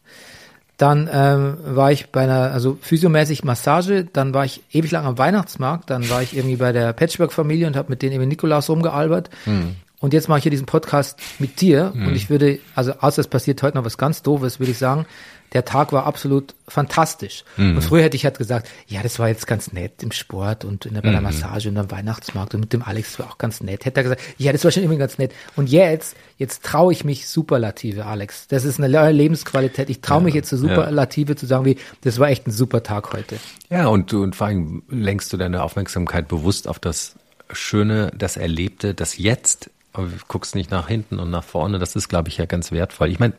[0.78, 5.16] Dann ähm, war ich bei einer, also physiomäßig Massage, dann war ich ewig lang am
[5.16, 9.30] Weihnachtsmarkt, dann war ich irgendwie bei der Patchwork-Familie und habe mit denen eben Nikolaus rumgealbert.
[9.44, 9.76] Hm.
[10.00, 12.08] Und jetzt mache ich hier diesen Podcast mit dir hm.
[12.08, 15.06] und ich würde, also außer es passiert heute noch was ganz Doofes, würde ich sagen,
[15.52, 17.44] der Tag war absolut fantastisch.
[17.56, 17.76] Mhm.
[17.76, 20.86] Und früher hätte ich halt gesagt, ja, das war jetzt ganz nett im Sport und
[20.86, 21.24] in der, bei der mhm.
[21.24, 23.84] Massage und am Weihnachtsmarkt und mit dem Alex war auch ganz nett.
[23.84, 25.32] Hätte er gesagt, ja, das war schon irgendwie ganz nett.
[25.56, 28.48] Und jetzt, jetzt traue ich mich Superlative, Alex.
[28.48, 29.90] Das ist eine Lebensqualität.
[29.90, 31.36] Ich traue ja, mich jetzt zu Superlative ja.
[31.36, 33.36] zu sagen, wie, das war echt ein super Tag heute.
[33.70, 37.16] Ja, und du, und vor allem lenkst du deine Aufmerksamkeit bewusst auf das
[37.52, 39.70] Schöne, das Erlebte, das Jetzt.
[39.92, 41.78] Aber du guckst nicht nach hinten und nach vorne.
[41.78, 43.10] Das ist, glaube ich, ja ganz wertvoll.
[43.10, 43.34] Ich meine,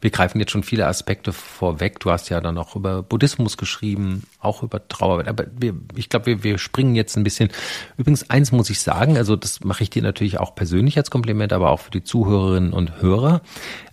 [0.00, 2.00] wir greifen jetzt schon viele Aspekte vorweg.
[2.00, 5.26] Du hast ja dann auch über Buddhismus geschrieben, auch über Trauer.
[5.26, 7.50] Aber wir, ich glaube, wir, wir springen jetzt ein bisschen.
[7.98, 11.52] Übrigens, eins muss ich sagen, also das mache ich dir natürlich auch persönlich als Kompliment,
[11.52, 13.42] aber auch für die Zuhörerinnen und Hörer.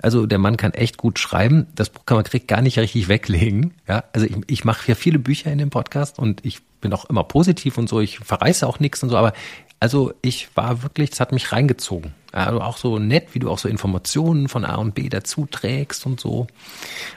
[0.02, 1.68] Also der Mann kann echt gut schreiben.
[1.76, 3.74] Das Buch kann man kriegt gar nicht richtig weglegen.
[3.88, 7.06] Ja, also ich, ich mache ja viele Bücher in dem Podcast und ich bin auch
[7.06, 8.00] immer positiv und so.
[8.00, 9.34] Ich verreiße auch nichts und so, aber
[9.80, 12.14] also ich war wirklich, es hat mich reingezogen.
[12.32, 16.06] Also auch so nett, wie du auch so Informationen von A und B dazu trägst
[16.06, 16.48] und so.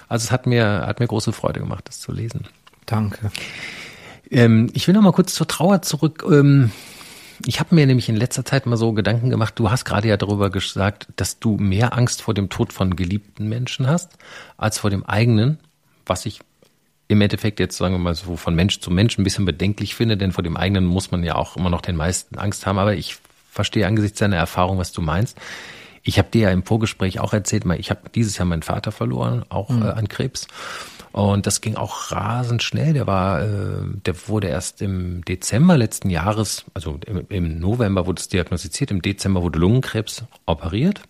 [0.08, 2.46] Also es hat mir, hat mir große Freude gemacht, das zu lesen.
[2.86, 3.30] Danke.
[4.30, 6.24] Ähm, ich will noch mal kurz zur Trauer zurück.
[6.30, 6.70] Ähm,
[7.46, 10.16] ich habe mir nämlich in letzter Zeit mal so Gedanken gemacht, du hast gerade ja
[10.16, 14.18] darüber gesagt, dass du mehr Angst vor dem Tod von geliebten Menschen hast,
[14.58, 15.58] als vor dem eigenen,
[16.04, 16.40] was ich
[17.10, 20.16] im Endeffekt jetzt, sagen wir mal so, von Mensch zu Mensch ein bisschen bedenklich finde,
[20.16, 22.78] denn vor dem eigenen muss man ja auch immer noch den meisten Angst haben.
[22.78, 23.16] Aber ich
[23.50, 25.36] verstehe angesichts deiner Erfahrung, was du meinst.
[26.04, 29.44] Ich habe dir ja im Vorgespräch auch erzählt, ich habe dieses Jahr meinen Vater verloren,
[29.48, 29.82] auch mhm.
[29.82, 30.46] äh, an Krebs.
[31.10, 32.92] Und das ging auch rasend schnell.
[32.92, 38.20] Der war, äh, der wurde erst im Dezember letzten Jahres, also im, im November wurde
[38.20, 41.02] es diagnostiziert, im Dezember wurde Lungenkrebs operiert.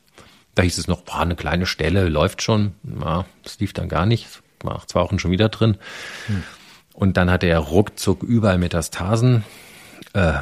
[0.55, 2.73] Da hieß es noch, boah, eine kleine Stelle, läuft schon.
[3.03, 5.77] Ja, das lief dann gar nicht nach zwei Wochen schon wieder drin.
[6.27, 6.43] Hm.
[6.95, 9.45] Und dann hatte er ruckzuck überall Metastasen,
[10.13, 10.35] äh,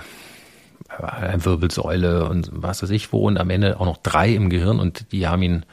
[0.89, 4.81] eine Wirbelsäule und was weiß ich wo und am Ende auch noch drei im Gehirn
[4.81, 5.65] und die haben ihn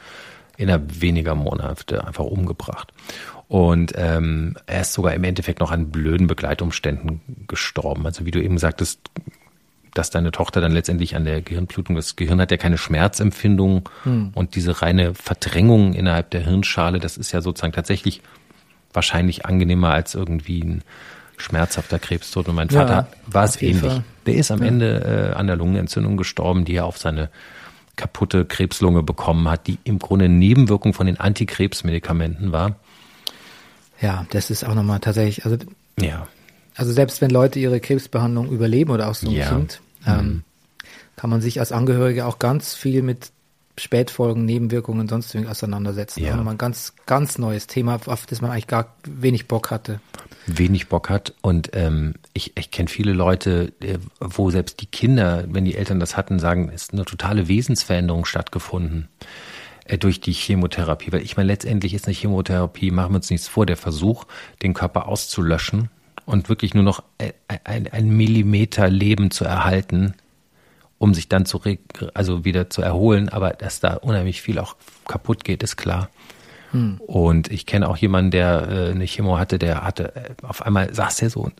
[0.56, 2.92] innerhalb weniger Monate einfach umgebracht.
[3.48, 8.04] Und ähm, er ist sogar im Endeffekt noch an blöden Begleitumständen gestorben.
[8.04, 9.00] Also wie du eben sagtest,
[9.98, 14.30] dass deine Tochter dann letztendlich an der Gehirnblutung, das Gehirn hat ja keine Schmerzempfindung hm.
[14.34, 18.22] und diese reine Verdrängung innerhalb der Hirnschale, das ist ja sozusagen tatsächlich
[18.92, 20.82] wahrscheinlich angenehmer als irgendwie ein
[21.36, 22.48] schmerzhafter Krebstod.
[22.48, 24.00] Und mein Vater ja, war es ähnlich.
[24.24, 24.66] Der ist am ja.
[24.66, 27.30] Ende äh, an der Lungenentzündung gestorben, die er auf seine
[27.96, 32.76] kaputte Krebslunge bekommen hat, die im Grunde Nebenwirkung von den Antikrebsmedikamenten war.
[34.00, 35.56] Ja, das ist auch nochmal tatsächlich, also,
[35.98, 36.26] ja.
[36.74, 39.48] also selbst wenn Leute ihre Krebsbehandlung überleben oder auch so ja.
[39.48, 40.44] Kind, ähm, mhm.
[41.16, 43.32] kann man sich als Angehörige auch ganz viel mit
[43.78, 46.24] Spätfolgen, Nebenwirkungen, sonst irgendwie auseinandersetzen.
[46.24, 46.36] Ja.
[46.36, 50.00] Nochmal ein ganz, ganz neues Thema, auf das man eigentlich gar wenig Bock hatte.
[50.46, 51.34] Wenig Bock hat.
[51.42, 56.00] Und ähm, ich, ich kenne viele Leute, äh, wo selbst die Kinder, wenn die Eltern
[56.00, 59.08] das hatten, sagen, es ist eine totale Wesensveränderung stattgefunden
[59.84, 61.12] äh, durch die Chemotherapie.
[61.12, 64.24] Weil ich meine, letztendlich ist eine Chemotherapie, machen wir uns nichts vor, der Versuch,
[64.62, 65.90] den Körper auszulöschen
[66.26, 67.02] und wirklich nur noch
[67.64, 70.14] ein, ein Millimeter Leben zu erhalten,
[70.98, 71.62] um sich dann zu
[72.14, 76.10] also wieder zu erholen, aber dass da unheimlich viel auch kaputt geht, ist klar.
[76.72, 77.00] Hm.
[77.06, 80.92] Und ich kenne auch jemanden, der äh, eine Chemo hatte, der hatte äh, auf einmal
[80.92, 81.54] saß er so und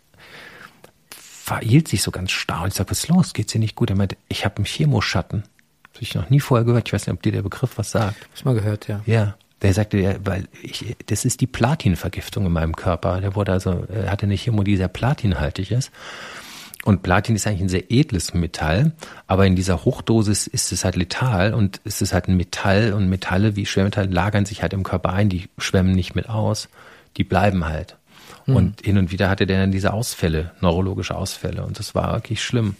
[1.11, 3.33] verhielt sich so ganz starr und ich sag, was ist los?
[3.33, 3.90] Geht's dir nicht gut?
[3.90, 5.44] Er meinte, ich habe einen Chemoschatten.
[5.94, 6.88] Habe ich noch nie vorher gehört.
[6.88, 8.16] Ich weiß nicht, ob dir der Begriff was sagt.
[8.33, 9.00] Hast mal gehört, ja.
[9.07, 9.37] Ja.
[9.62, 13.21] Der sagte, weil ich, das ist die Platinvergiftung in meinem Körper.
[13.21, 15.90] Der wurde also, er hatte eine Chemo, die sehr platinhaltig ist.
[16.87, 18.92] Und Platin ist eigentlich ein sehr edles Metall,
[19.27, 23.09] aber in dieser Hochdosis ist es halt letal und es ist halt ein Metall und
[23.09, 26.69] Metalle wie Schwermetalle lagern sich halt im Körper ein, die schwemmen nicht mit aus,
[27.16, 27.97] die bleiben halt.
[28.47, 28.55] Mhm.
[28.55, 32.45] Und hin und wieder hatte der dann diese Ausfälle, neurologische Ausfälle und das war wirklich
[32.45, 32.77] schlimm.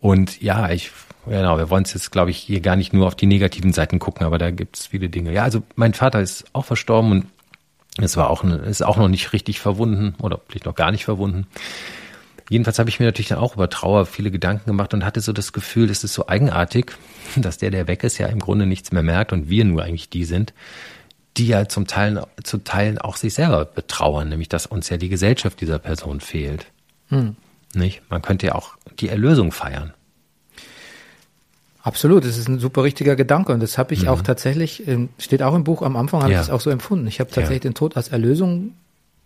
[0.00, 0.90] Und ja, ich,
[1.26, 3.98] genau, wir wollen es jetzt, glaube ich, hier gar nicht nur auf die negativen Seiten
[3.98, 5.32] gucken, aber da gibt es viele Dinge.
[5.32, 7.26] Ja, also mein Vater ist auch verstorben und
[7.98, 11.46] es war auch, ist auch noch nicht richtig verwunden oder vielleicht noch gar nicht verwunden.
[12.48, 15.32] Jedenfalls habe ich mir natürlich dann auch über Trauer viele Gedanken gemacht und hatte so
[15.32, 16.92] das Gefühl, es ist so eigenartig,
[17.36, 20.10] dass der, der weg ist, ja im Grunde nichts mehr merkt und wir nur eigentlich
[20.10, 20.52] die sind,
[21.36, 25.08] die ja zum Teil, zu Teilen auch sich selber betrauern, nämlich dass uns ja die
[25.08, 26.66] Gesellschaft dieser Person fehlt.
[27.08, 27.36] Hm.
[27.74, 28.02] Nicht?
[28.08, 29.92] Man könnte ja auch die Erlösung feiern.
[31.86, 34.08] Absolut, das ist ein super richtiger Gedanke und das habe ich mhm.
[34.08, 34.82] auch tatsächlich,
[35.18, 36.40] steht auch im Buch am Anfang, habe ja.
[36.40, 37.06] ich es auch so empfunden.
[37.06, 37.70] Ich habe tatsächlich ja.
[37.70, 38.72] den Tod als Erlösung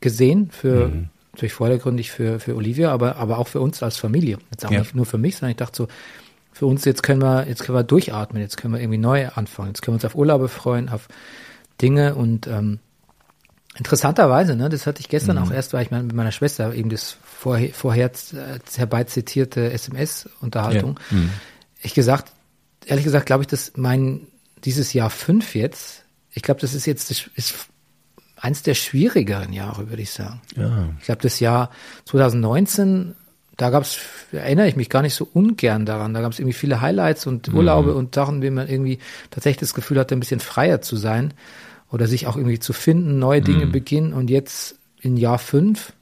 [0.00, 1.08] gesehen für mhm.
[1.32, 4.36] natürlich vordergründig für für Olivia, aber aber auch für uns als Familie.
[4.50, 4.80] Jetzt auch ja.
[4.80, 5.88] nicht nur für mich, sondern ich dachte so,
[6.52, 9.68] für uns jetzt können wir jetzt können wir durchatmen, jetzt können wir irgendwie neu anfangen,
[9.68, 11.08] jetzt können wir uns auf Urlaube freuen, auf
[11.80, 12.78] Dinge und ähm,
[13.76, 15.44] interessanterweise, ne, das hatte ich gestern mhm.
[15.44, 21.00] auch erst, weil ich mit meiner Schwester eben das vorher, vorher äh, herbeizitierte SMS-Unterhaltung.
[21.10, 21.30] Mhm.
[21.80, 22.32] Ich gesagt,
[22.86, 24.26] ehrlich gesagt, glaube ich, dass mein
[24.64, 27.54] dieses Jahr fünf jetzt, ich glaube, das ist jetzt das ist
[28.36, 30.40] eins der schwierigeren Jahre, würde ich sagen.
[30.56, 30.88] Ja.
[30.98, 31.70] Ich glaube, das Jahr
[32.06, 33.14] 2019,
[33.56, 33.98] da gab es,
[34.32, 36.14] erinnere ich mich gar nicht so ungern daran.
[36.14, 37.96] Da gab es irgendwie viele Highlights und Urlaube mhm.
[37.96, 38.98] und Sachen, wie man irgendwie
[39.30, 41.34] tatsächlich das Gefühl hatte, ein bisschen freier zu sein
[41.90, 43.72] oder sich auch irgendwie zu finden, neue Dinge mhm.
[43.72, 44.12] beginnen.
[44.14, 45.92] Und jetzt in Jahr fünf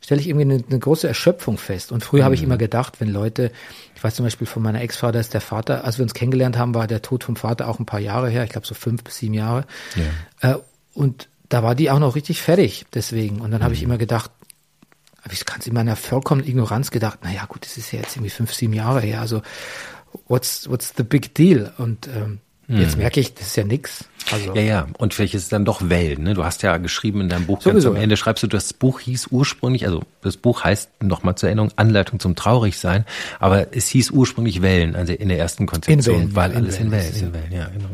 [0.00, 1.92] stelle ich irgendwie eine, eine, große Erschöpfung fest.
[1.92, 2.24] Und früher mhm.
[2.24, 2.48] habe ich mhm.
[2.48, 3.52] immer gedacht, wenn Leute,
[3.94, 6.74] ich weiß zum Beispiel von meiner Ex-Vater ist der Vater, als wir uns kennengelernt haben,
[6.74, 9.18] war der Tod vom Vater auch ein paar Jahre her, ich glaube so fünf bis
[9.18, 9.64] sieben Jahre.
[10.40, 10.52] Ja.
[10.52, 10.58] Äh,
[10.94, 13.40] und da war die auch noch richtig fertig deswegen.
[13.40, 13.64] Und dann mhm.
[13.64, 14.30] habe ich immer gedacht,
[15.22, 18.30] habe ich ganz in meiner vollkommenen Ignoranz gedacht, naja gut, das ist ja jetzt irgendwie
[18.30, 19.42] fünf, sieben Jahre her, also
[20.26, 21.72] what's, what's the big deal?
[21.76, 22.40] Und ähm,
[22.72, 23.00] Jetzt hm.
[23.00, 24.04] merke ich, das ist ja nix.
[24.30, 24.86] Also ja, ja.
[24.98, 26.22] Und vielleicht ist es dann doch Wellen.
[26.22, 26.34] Ne?
[26.34, 29.00] Du hast ja geschrieben in deinem Buch, Sowieso, ganz am Ende schreibst du, das Buch
[29.00, 33.04] hieß ursprünglich, also das Buch heißt nochmal zur Erinnerung Anleitung zum Traurigsein,
[33.40, 36.90] aber es hieß ursprünglich Wellen, also in der ersten Konzeption, in Wellen, weil alles in
[36.92, 37.88] Wellen, in Wellen, ja, genau.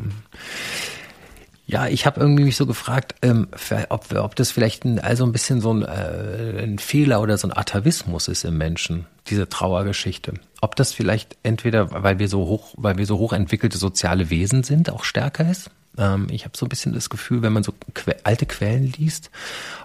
[1.69, 3.49] Ja, ich habe irgendwie mich so gefragt, ähm,
[3.89, 7.49] ob, ob das vielleicht ein, also ein bisschen so ein, äh, ein Fehler oder so
[7.49, 10.35] ein Atavismus ist im Menschen, diese Trauergeschichte.
[10.61, 14.91] Ob das vielleicht entweder, weil wir so hoch, weil wir so hochentwickelte soziale Wesen sind,
[14.91, 17.73] auch stärker ist, ähm, ich habe so ein bisschen das Gefühl, wenn man so
[18.25, 19.31] alte Quellen liest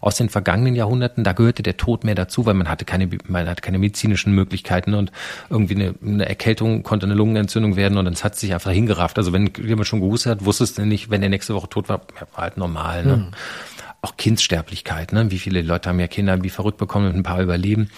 [0.01, 3.47] aus den vergangenen Jahrhunderten, da gehörte der Tod mehr dazu, weil man hatte keine, man
[3.47, 5.11] hatte keine medizinischen Möglichkeiten und
[5.49, 9.17] irgendwie eine, eine Erkältung konnte eine Lungenentzündung werden und es hat sich einfach hingerafft.
[9.17, 12.01] Also wenn jemand schon gewusst hat, wusstest du nicht, wenn der nächste Woche tot war,
[12.33, 13.05] war halt normal.
[13.05, 13.17] Ne?
[13.17, 13.27] Mhm.
[14.01, 15.29] Auch Kindsterblichkeit, ne?
[15.29, 17.91] Wie viele Leute haben ja Kinder wie verrückt bekommen und ein paar überleben.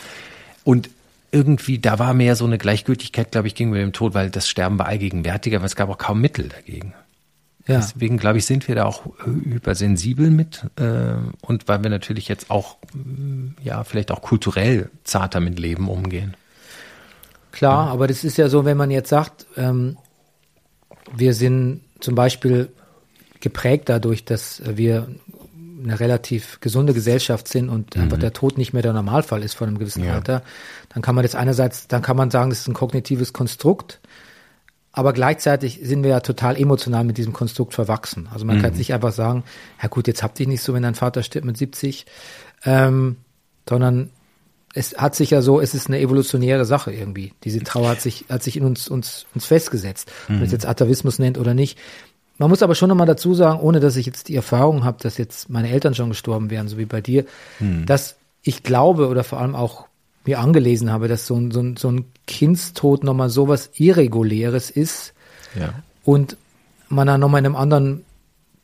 [0.66, 0.90] Und
[1.34, 4.78] irgendwie, da war mehr so eine Gleichgültigkeit, glaube ich, gegenüber dem Tod, weil das Sterben
[4.78, 6.94] war allgegenwärtiger, aber es gab auch kaum Mittel dagegen.
[7.66, 7.78] Ja.
[7.78, 12.28] Deswegen glaube ich, sind wir da auch äh, übersensibel mit äh, und weil wir natürlich
[12.28, 16.36] jetzt auch äh, ja vielleicht auch kulturell zarter mit Leben umgehen.
[17.52, 19.98] Klar, aber das ist ja so, wenn man jetzt sagt, ähm,
[21.16, 22.70] wir sind zum Beispiel
[23.40, 25.08] geprägt dadurch, dass wir
[25.84, 28.04] eine relativ gesunde Gesellschaft sind und mhm.
[28.04, 30.14] einfach der Tod nicht mehr der Normalfall ist von einem gewissen ja.
[30.14, 30.44] Alter,
[30.90, 34.00] dann kann man das einerseits, dann kann man sagen, das ist ein kognitives Konstrukt,
[34.92, 38.30] aber gleichzeitig sind wir ja total emotional mit diesem Konstrukt verwachsen.
[38.32, 38.62] Also man mhm.
[38.62, 39.44] kann nicht einfach sagen,
[39.82, 42.06] ja gut, jetzt habt ihr nicht so, wenn dein Vater stirbt mit 70,
[42.66, 43.18] ähm,
[43.68, 44.12] sondern
[44.76, 47.34] es hat sich ja so, es ist eine evolutionäre Sache irgendwie.
[47.44, 50.12] Diese Trauer hat sich, hat sich in uns, uns, uns festgesetzt.
[50.28, 50.36] Mhm.
[50.36, 51.78] Ob man es jetzt Atavismus nennt oder nicht.
[52.44, 55.18] Man muss aber schon nochmal dazu sagen, ohne dass ich jetzt die Erfahrung habe, dass
[55.18, 57.24] jetzt meine Eltern schon gestorben wären, so wie bei dir,
[57.62, 57.86] mhm.
[57.86, 59.86] dass ich glaube oder vor allem auch
[60.26, 65.14] mir angelesen habe, dass so ein, so ein, so ein Kindstod nochmal sowas Irreguläres ist
[65.58, 65.74] ja.
[66.04, 66.36] und
[66.90, 68.04] man dann nochmal in einem anderen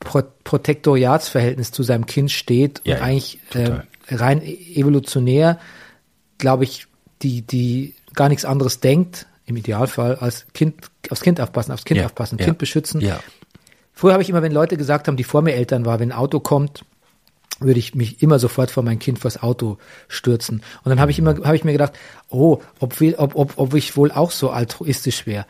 [0.02, 3.80] Pro Protektoriatsverhältnis zu seinem Kind steht ja, und eigentlich äh,
[4.14, 5.58] rein evolutionär,
[6.38, 6.88] glaube ich,
[7.22, 10.76] die, die gar nichts anderes denkt, im Idealfall, als Kind,
[11.10, 13.00] aufs Kind aufpassen, aufs Kind ja, aufpassen, Kind beschützen.
[14.00, 16.18] Früher habe ich immer, wenn Leute gesagt haben, die vor mir Eltern waren, wenn ein
[16.18, 16.86] Auto kommt,
[17.60, 20.62] würde ich mich immer sofort vor mein Kind vors Auto stürzen.
[20.86, 21.92] Und dann habe ich immer, habe ich mir gedacht,
[22.30, 25.46] oh, ob, wir, ob, ob, ob ich wohl auch so altruistisch wäre.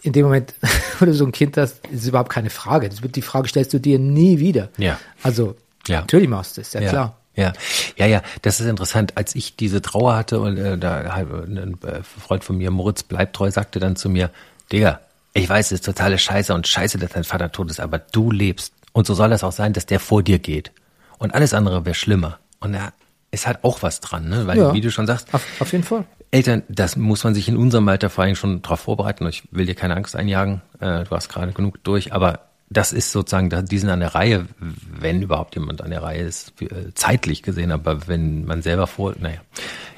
[0.00, 0.54] In dem Moment,
[1.00, 2.88] wo du so ein Kind hast, ist überhaupt keine Frage.
[2.88, 4.68] Das wird die Frage stellst du dir nie wieder.
[4.76, 5.00] Ja.
[5.24, 5.56] Also
[5.88, 6.02] ja.
[6.02, 6.90] natürlich machst du es, ja, ja.
[6.90, 7.16] klar.
[7.34, 7.52] Ja,
[7.96, 9.16] ja, ja, das ist interessant.
[9.16, 13.02] Als ich diese Trauer hatte und äh, da halt, ein äh, Freund von mir, Moritz
[13.02, 14.30] Bleibtreu, sagte dann zu mir,
[14.70, 15.00] Digga,
[15.38, 18.30] ich weiß, es ist totale Scheiße und Scheiße, dass dein Vater tot ist, aber du
[18.30, 18.72] lebst.
[18.92, 20.72] Und so soll das auch sein, dass der vor dir geht.
[21.18, 22.38] Und alles andere wäre schlimmer.
[22.60, 22.92] Und da
[23.30, 24.46] ist halt auch was dran, ne?
[24.46, 26.04] Weil, ja, wie du schon sagst, auf, auf jeden Fall.
[26.30, 29.26] Eltern, das muss man sich in unserem Alter vor allem schon darauf vorbereiten.
[29.26, 33.12] Ich will dir keine Angst einjagen, äh, du hast gerade genug durch, aber das ist
[33.12, 37.42] sozusagen, die sind an der Reihe, wenn überhaupt jemand an der Reihe ist, äh, zeitlich
[37.42, 39.38] gesehen, aber wenn man selber vor, naja,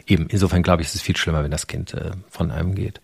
[0.06, 3.00] eben, insofern glaube ich, ist es viel schlimmer, wenn das Kind äh, von einem geht.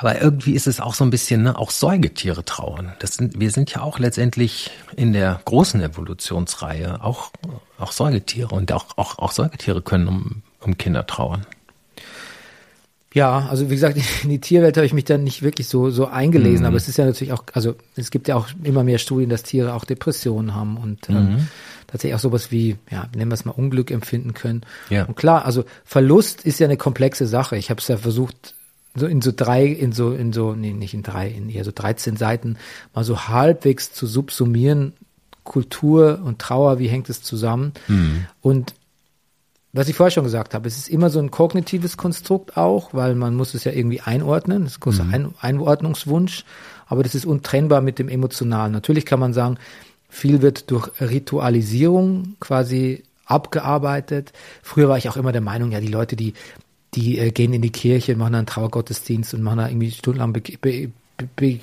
[0.00, 2.92] Aber irgendwie ist es auch so ein bisschen, ne, auch Säugetiere trauern.
[3.00, 7.32] Das sind, wir sind ja auch letztendlich in der großen Evolutionsreihe auch,
[7.80, 11.44] auch Säugetiere und auch, auch, auch Säugetiere können um, um Kinder trauern.
[13.14, 16.06] Ja, also wie gesagt, in die Tierwelt habe ich mich dann nicht wirklich so so
[16.06, 16.66] eingelesen, Mhm.
[16.66, 19.42] aber es ist ja natürlich auch, also es gibt ja auch immer mehr Studien, dass
[19.42, 21.16] Tiere auch Depressionen haben und Mhm.
[21.16, 21.48] ähm,
[21.88, 24.62] tatsächlich auch sowas wie, ja, nennen wir es mal Unglück empfinden können.
[24.90, 25.06] Ja.
[25.06, 27.56] Und klar, also Verlust ist ja eine komplexe Sache.
[27.56, 28.54] Ich habe es ja versucht,
[28.98, 31.72] so in so drei, in so, in so, nee, nicht in drei, in eher so
[31.74, 32.56] 13 Seiten
[32.94, 34.92] mal so halbwegs zu subsumieren,
[35.44, 37.72] Kultur und Trauer, wie hängt es zusammen?
[38.42, 38.74] Und
[39.72, 43.14] was ich vorher schon gesagt habe, es ist immer so ein kognitives Konstrukt auch, weil
[43.14, 46.44] man muss es ja irgendwie einordnen, das ist großer ein Einordnungswunsch,
[46.86, 48.72] aber das ist untrennbar mit dem Emotionalen.
[48.72, 49.58] Natürlich kann man sagen,
[50.08, 54.32] viel wird durch Ritualisierung quasi abgearbeitet.
[54.62, 56.32] Früher war ich auch immer der Meinung, ja, die Leute, die,
[56.94, 60.40] die äh, gehen in die Kirche, machen einen Trauergottesdienst und machen da irgendwie stundenlang Be
[60.60, 60.90] Be
[61.36, 61.60] Be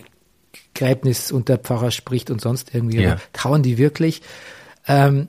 [0.74, 3.02] Begräbnis und der Pfarrer spricht und sonst irgendwie.
[3.02, 3.18] Ja.
[3.34, 4.22] Trauern die wirklich?
[4.88, 5.28] Ähm,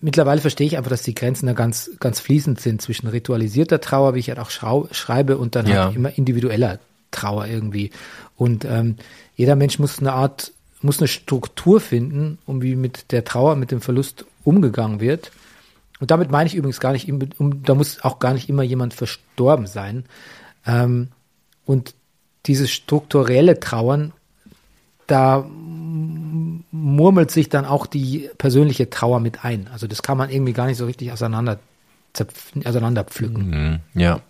[0.00, 4.14] mittlerweile verstehe ich einfach, dass die Grenzen da ganz, ganz fließend sind zwischen ritualisierter Trauer,
[4.14, 5.86] wie ich halt auch schreibe, und dann Ja.
[5.86, 6.78] halt immer individueller
[7.10, 7.90] Trauer irgendwie.
[8.36, 8.96] Und ähm,
[9.36, 13.70] jeder Mensch muss eine Art, muss eine Struktur finden, um wie mit der Trauer, mit
[13.70, 15.30] dem Verlust umgegangen wird.
[16.00, 19.66] Und damit meine ich übrigens gar nicht, da muss auch gar nicht immer jemand verstorben
[19.66, 20.04] sein.
[20.66, 21.08] Ähm,
[21.66, 21.94] und
[22.46, 24.12] dieses strukturelle Trauern,
[25.06, 25.44] da
[26.70, 29.68] murmelt sich dann auch die persönliche Trauer mit ein.
[29.72, 31.58] Also das kann man irgendwie gar nicht so richtig auseinander,
[32.64, 33.50] auseinanderpflücken.
[33.50, 33.80] Mhm.
[34.00, 34.20] Ja.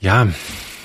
[0.00, 0.28] Ja,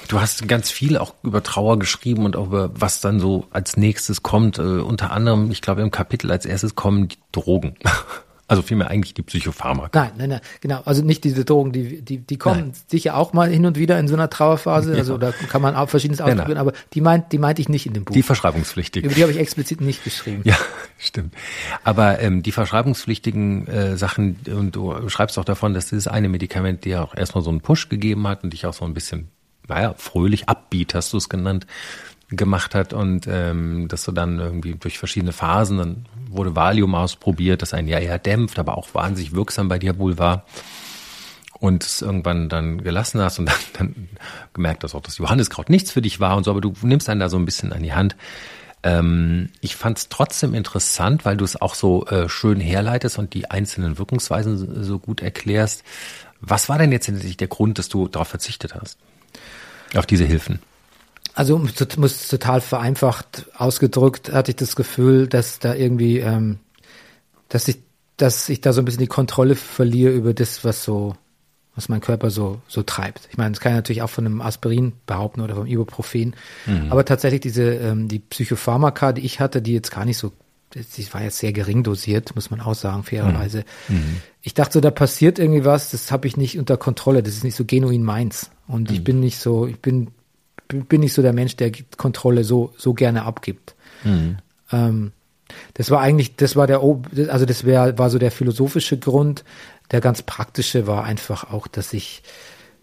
[0.07, 3.75] du hast ganz viel auch über Trauer geschrieben und auch über was dann so als
[3.75, 4.59] nächstes kommt.
[4.59, 7.75] Äh, unter anderem, ich glaube, im Kapitel als erstes kommen die Drogen.
[8.49, 9.99] Also vielmehr eigentlich die Psychopharmaka.
[9.99, 10.81] Nein, nein, nein, genau.
[10.83, 12.73] Also nicht diese Drogen, die, die, die kommen Nein.
[12.87, 14.89] sicher auch mal hin und wieder in so einer Trauerphase.
[14.99, 17.93] Also da kann man auch verschiedenes ausprobieren, aber die meint, die meinte ich nicht in
[17.93, 18.13] dem Buch.
[18.13, 19.07] Die verschreibungspflichtigen.
[19.07, 20.41] Über die habe ich explizit nicht geschrieben.
[20.43, 20.57] Ja,
[20.97, 21.33] stimmt.
[21.83, 26.85] Aber ähm, die verschreibungspflichtigen äh, Sachen, und du schreibst auch davon, dass dieses eine Medikament
[26.85, 29.29] dir auch erstmal so einen Push gegeben hat und dich auch so ein bisschen,
[29.67, 31.67] naja, fröhlich, upbeat hast du es genannt,
[32.29, 37.61] gemacht hat und ähm, dass du dann irgendwie durch verschiedene Phasen, dann wurde Valium ausprobiert,
[37.61, 40.45] das einen ja eher dämpft, aber auch wahnsinnig wirksam bei dir wohl war
[41.59, 44.09] und es irgendwann dann gelassen hast und dann, dann
[44.53, 47.19] gemerkt hast auch, dass Johanniskraut nichts für dich war und so, aber du nimmst einen
[47.19, 48.15] da so ein bisschen an die Hand.
[48.81, 53.33] Ähm, ich fand es trotzdem interessant, weil du es auch so äh, schön herleitest und
[53.33, 55.83] die einzelnen Wirkungsweisen so, so gut erklärst.
[56.41, 58.97] Was war denn jetzt der Grund, dass du darauf verzichtet hast?
[59.95, 60.59] Auf diese Hilfen?
[61.33, 66.59] Also muss total vereinfacht ausgedrückt, hatte ich das Gefühl, dass da irgendwie, ähm,
[67.47, 67.79] dass ich,
[68.17, 71.15] dass ich da so ein bisschen die Kontrolle verliere über das, was so,
[71.75, 73.29] was mein Körper so so treibt.
[73.31, 76.35] Ich meine, das kann ich natürlich auch von einem Aspirin behaupten oder vom Ibuprofen,
[76.89, 80.33] aber tatsächlich diese ähm, die Psychopharmaka, die ich hatte, die jetzt gar nicht so,
[80.73, 83.63] die war jetzt sehr gering dosiert, muss man auch sagen, fairerweise.
[84.41, 87.43] Ich dachte so, da passiert irgendwie was, das habe ich nicht unter Kontrolle, das ist
[87.43, 88.51] nicht so genuin meins.
[88.67, 90.09] Und ich bin nicht so, ich bin
[90.69, 93.75] bin nicht so der Mensch, der Kontrolle so so gerne abgibt.
[94.71, 95.11] Ähm,
[95.73, 96.81] das war eigentlich, das war der,
[97.29, 99.43] also das wär, war so der philosophische Grund.
[99.91, 102.21] Der ganz praktische war einfach auch, dass ich,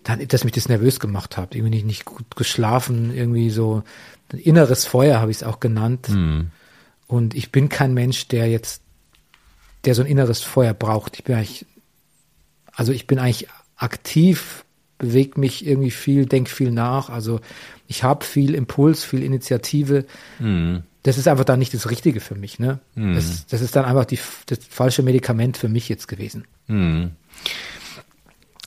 [0.03, 1.55] dann, dass mich das nervös gemacht hat.
[1.55, 3.83] Irgendwie nicht, nicht gut geschlafen, irgendwie so
[4.33, 6.09] ein inneres Feuer habe ich es auch genannt.
[7.07, 8.83] Und ich bin kein Mensch, der jetzt,
[9.85, 11.17] der so ein inneres Feuer braucht.
[11.17, 11.67] Ich bin eigentlich,
[12.73, 13.47] also ich bin eigentlich
[13.77, 14.65] aktiv,
[14.99, 17.11] bewegt mich irgendwie viel, denk viel nach.
[17.11, 17.41] Also
[17.87, 20.05] ich habe viel Impuls, viel Initiative.
[21.03, 22.59] Das ist einfach dann nicht das Richtige für mich.
[22.59, 22.81] Ne?
[23.15, 26.47] Das, das ist dann einfach die, das falsche Medikament für mich jetzt gewesen.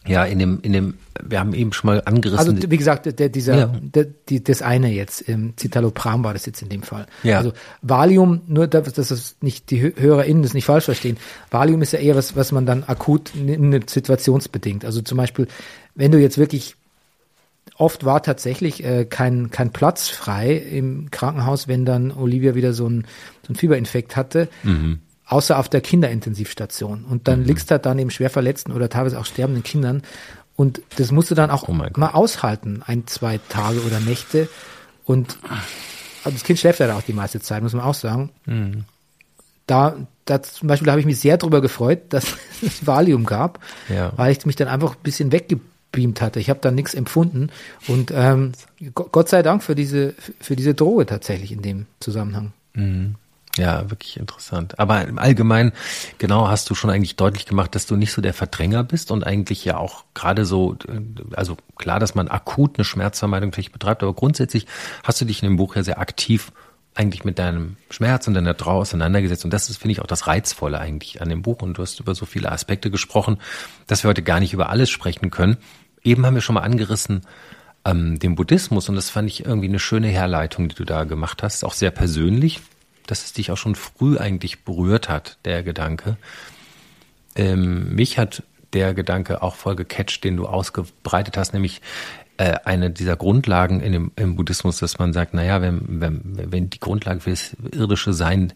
[0.10, 0.93] Ja, in dem, in dem,
[1.24, 2.56] wir haben eben schon mal angerissen.
[2.58, 3.67] Also wie gesagt, der, dieser, Ja.
[3.82, 7.06] der, die, das eine jetzt, ähm, Citalopram war das jetzt in dem Fall.
[7.24, 7.38] Ja.
[7.38, 11.17] Also Valium, nur dass das nicht die Hö- HörerInnen das nicht falsch verstehen.
[11.52, 14.86] Valium ist ja eher was, was man dann akut nimmt, situationsbedingt.
[14.86, 15.48] Also zum Beispiel,
[15.95, 16.76] wenn du jetzt wirklich
[17.78, 22.88] oft war tatsächlich äh, kein, kein Platz frei im Krankenhaus, wenn dann Olivia wieder so
[22.89, 23.06] ein,
[23.48, 24.50] so ein Fieberinfekt hatte,
[25.30, 27.06] außer auf der Kinderintensivstation.
[27.06, 30.04] Und dann liegst du halt dann eben schwer verletzten oder teilweise auch sterbenden Kindern.
[30.56, 34.50] Und das musst du dann auch Oh mal aushalten, ein, zwei Tage oder Nächte.
[35.06, 35.38] Und
[36.25, 38.32] also das Kind schläft ja auch die meiste Zeit, muss man auch sagen.
[39.67, 42.25] Da, da zum Beispiel habe ich mich sehr darüber gefreut, dass
[42.62, 44.12] es Valium gab, Ja.
[44.17, 46.40] weil ich mich dann einfach ein bisschen weggebeamt hatte.
[46.40, 47.50] Ich habe da nichts empfunden.
[47.88, 48.52] Und ähm,
[48.96, 52.52] Go- Gott sei Dank für diese, für diese Droge tatsächlich in dem Zusammenhang.
[53.60, 54.80] Ja, wirklich interessant.
[54.80, 55.74] Aber im Allgemeinen,
[56.18, 59.28] genau, hast du schon eigentlich deutlich gemacht, dass du nicht so der Verdränger bist und
[59.28, 61.02] eigentlich ja auch gerade so, äh,
[61.36, 64.66] also klar, dass man akut eine Schmerzvermeidung vielleicht betreibt, aber grundsätzlich
[65.04, 66.54] hast du dich in dem Buch ja sehr aktiv
[66.96, 69.44] eigentlich mit deinem Schmerz und deiner Trauer auseinandergesetzt.
[69.44, 71.62] Und das ist, finde ich, auch das Reizvolle eigentlich an dem Buch.
[71.62, 73.40] Und du hast über so viele Aspekte gesprochen,
[73.88, 75.58] dass wir heute gar nicht über alles sprechen können.
[76.02, 77.24] eben haben wir schon mal angerissen,
[77.84, 81.44] ähm, den Buddhismus und das fand ich irgendwie eine schöne Herleitung, die du da gemacht
[81.44, 82.62] hast, auch sehr persönlich,
[83.10, 86.18] dass es dich auch schon früh eigentlich berührt hat, der Gedanke.
[87.36, 88.44] Ähm, mich hat
[88.74, 91.82] der Gedanke auch voll gecatcht, den du ausgebreitet hast, nämlich
[92.38, 96.70] äh, eine dieser Grundlagen in dem, im Buddhismus, dass man sagt, naja, wenn, wenn, wenn
[96.70, 98.54] die Grundlage für das irdische Sein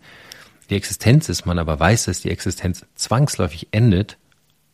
[0.70, 4.18] die Existenz ist, man aber weiß, dass die Existenz zwangsläufig endet,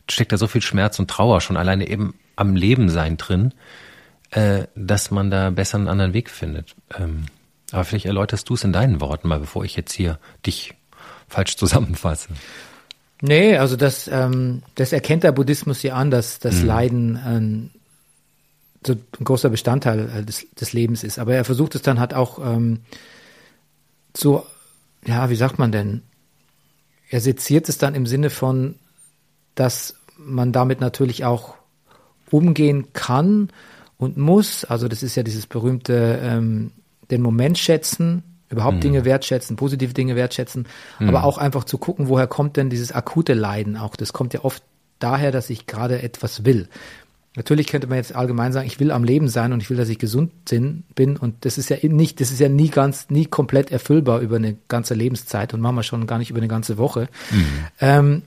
[0.09, 3.53] steckt da so viel Schmerz und Trauer schon alleine eben am Leben sein drin,
[4.31, 6.75] äh, dass man da besser einen anderen Weg findet.
[6.97, 7.25] Ähm,
[7.71, 10.73] aber vielleicht erläuterst du es in deinen Worten mal, bevor ich jetzt hier dich
[11.27, 12.29] falsch zusammenfasse.
[13.21, 16.65] Nee, also das, ähm, das erkennt der Buddhismus ja an, dass das mhm.
[16.65, 17.69] Leiden ähm,
[18.85, 21.19] so ein großer Bestandteil äh, des, des Lebens ist.
[21.19, 22.79] Aber er versucht es dann halt auch ähm,
[24.15, 24.45] so,
[25.05, 26.01] ja, wie sagt man denn?
[27.09, 28.75] Er seziert es dann im Sinne von,
[29.55, 31.55] dass man damit natürlich auch
[32.29, 33.49] umgehen kann
[33.97, 34.63] und muss.
[34.63, 36.71] Also das ist ja dieses berühmte ähm,
[37.11, 38.81] den Moment schätzen, überhaupt mhm.
[38.81, 40.67] Dinge wertschätzen, positive Dinge wertschätzen,
[40.99, 41.09] mhm.
[41.09, 43.95] aber auch einfach zu gucken, woher kommt denn dieses akute Leiden auch.
[43.95, 44.63] Das kommt ja oft
[44.99, 46.67] daher, dass ich gerade etwas will.
[47.35, 49.87] Natürlich könnte man jetzt allgemein sagen, ich will am Leben sein und ich will, dass
[49.87, 53.71] ich gesund bin und das ist ja nicht, das ist ja nie ganz, nie komplett
[53.71, 57.07] erfüllbar über eine ganze Lebenszeit und machen wir schon gar nicht über eine ganze Woche.
[57.31, 57.45] Mhm.
[57.79, 58.21] Ähm,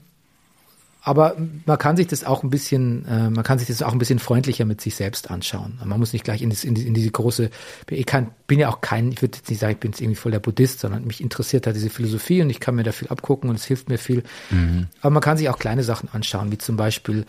[1.05, 1.35] aber
[1.65, 4.19] man kann sich das auch ein bisschen, äh, man kann sich das auch ein bisschen
[4.19, 5.79] freundlicher mit sich selbst anschauen.
[5.83, 7.49] Man muss nicht gleich in, das, in, die, in diese große,
[7.89, 10.15] ich kann, bin ja auch kein, ich würde jetzt nicht sagen, ich bin jetzt irgendwie
[10.15, 13.09] voll der Buddhist, sondern mich interessiert halt diese Philosophie und ich kann mir da viel
[13.09, 14.23] abgucken und es hilft mir viel.
[14.49, 14.87] Mhm.
[15.01, 17.25] Aber man kann sich auch kleine Sachen anschauen, wie zum Beispiel,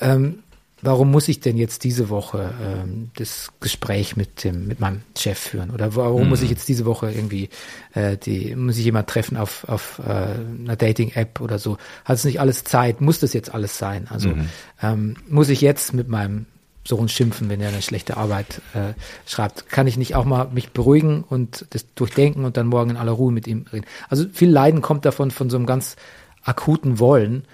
[0.00, 0.40] ähm,
[0.82, 5.38] warum muss ich denn jetzt diese Woche ähm, das Gespräch mit dem mit meinem Chef
[5.38, 5.70] führen?
[5.70, 6.28] Oder warum mhm.
[6.28, 7.48] muss ich jetzt diese Woche irgendwie
[7.94, 11.78] äh, die muss ich jemand treffen auf auf äh, einer Dating App oder so?
[12.04, 13.00] Hat es nicht alles Zeit?
[13.00, 14.06] Muss das jetzt alles sein?
[14.10, 14.48] Also mhm.
[14.82, 16.46] ähm, muss ich jetzt mit meinem
[16.84, 18.94] Sohn schimpfen wenn er eine schlechte Arbeit äh,
[19.26, 19.68] schreibt?
[19.68, 23.12] Kann ich nicht auch mal mich beruhigen und das durchdenken und dann morgen in aller
[23.12, 23.86] Ruhe mit ihm reden?
[24.08, 25.96] Also viel Leiden kommt davon von so einem ganz
[26.42, 27.44] akuten Wollen.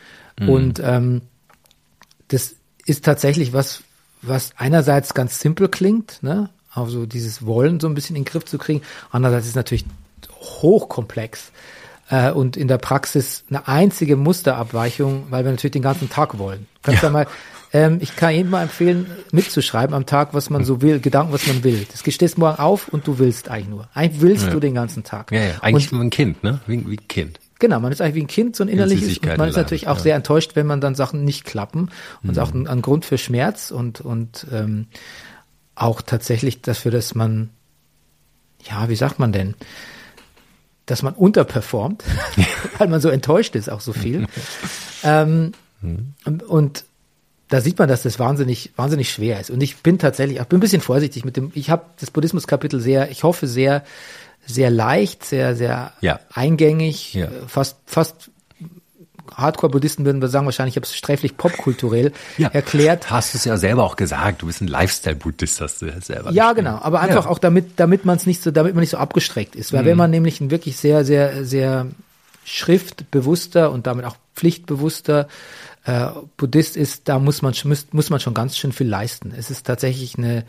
[0.40, 0.48] Mhm.
[0.48, 1.22] und ähm,
[2.28, 2.54] das
[2.88, 3.82] ist tatsächlich was,
[4.22, 6.50] was einerseits ganz simpel klingt, ne?
[6.70, 8.82] Also dieses Wollen so ein bisschen in den Griff zu kriegen.
[9.10, 9.84] Andererseits ist es natürlich
[10.40, 11.50] hochkomplex
[12.10, 16.66] äh, und in der Praxis eine einzige Musterabweichung, weil wir natürlich den ganzen Tag wollen.
[16.82, 17.10] Kannst ja.
[17.10, 17.26] mal,
[17.72, 21.46] ähm, ich kann jedem mal empfehlen, mitzuschreiben am Tag, was man so will, Gedanken, was
[21.46, 21.86] man will.
[21.90, 23.88] Das stehst morgen auf und du willst eigentlich nur.
[23.94, 24.52] Eigentlich willst ja.
[24.52, 25.32] du den ganzen Tag.
[25.32, 25.54] Ja, ja.
[25.62, 26.60] Eigentlich und, wie ein Kind, ne?
[26.66, 27.40] Wie, wie ein Kind.
[27.58, 29.18] Genau, man ist eigentlich wie ein Kind, so ein innerliches.
[29.18, 30.02] Und man ist natürlich auch ja.
[30.02, 31.90] sehr enttäuscht, wenn man dann Sachen nicht klappen.
[32.22, 32.42] Und mhm.
[32.42, 34.86] auch ein, ein, Grund für Schmerz und, und ähm,
[35.74, 37.50] auch tatsächlich dafür, dass man,
[38.62, 39.54] ja, wie sagt man denn,
[40.86, 42.04] dass man unterperformt,
[42.78, 44.26] weil man so enttäuscht ist, auch so viel.
[45.02, 46.14] ähm, mhm.
[46.46, 46.84] Und
[47.48, 49.50] da sieht man, dass das wahnsinnig, wahnsinnig schwer ist.
[49.50, 52.80] Und ich bin tatsächlich, ich bin ein bisschen vorsichtig mit dem, ich habe das Buddhismus-Kapitel
[52.80, 53.84] sehr, ich hoffe sehr,
[54.46, 56.20] sehr leicht, sehr, sehr ja.
[56.32, 57.26] eingängig, ja.
[57.26, 58.30] Äh, fast, fast
[59.34, 62.48] Hardcore-Buddhisten würden wir sagen, wahrscheinlich habe es sträflich popkulturell ja.
[62.48, 63.10] erklärt.
[63.10, 66.32] Hast du es ja selber auch gesagt, du bist ein Lifestyle-Buddhist, hast du ja selber.
[66.32, 67.30] Ja, genau, aber einfach ja.
[67.30, 69.72] auch damit, damit man es nicht so, damit man nicht so abgestreckt ist.
[69.72, 69.86] Weil mhm.
[69.86, 71.86] wenn man nämlich ein wirklich sehr, sehr, sehr
[72.44, 75.28] schriftbewusster und damit auch pflichtbewusster
[75.84, 79.32] äh, Buddhist ist, da muss man, muss, muss man schon ganz schön viel leisten.
[79.36, 80.44] Es ist tatsächlich eine,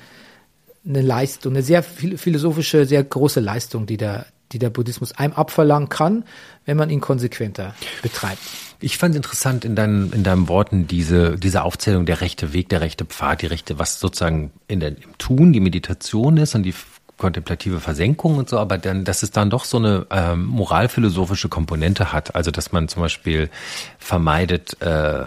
[0.85, 5.89] eine Leistung, eine sehr philosophische, sehr große Leistung, die der, die der Buddhismus einem abverlangen
[5.89, 6.23] kann,
[6.65, 8.39] wenn man ihn konsequenter betreibt.
[8.81, 12.81] Ich fand interessant in deinen, in deinen Worten diese, diese Aufzählung der rechte Weg, der
[12.81, 16.73] rechte Pfad, die rechte, was sozusagen in der, im Tun, die Meditation ist und die
[17.19, 22.11] kontemplative Versenkung und so, aber dann, dass es dann doch so eine ähm, moralphilosophische Komponente
[22.11, 22.33] hat.
[22.33, 23.49] Also dass man zum Beispiel
[23.99, 25.23] vermeidet äh,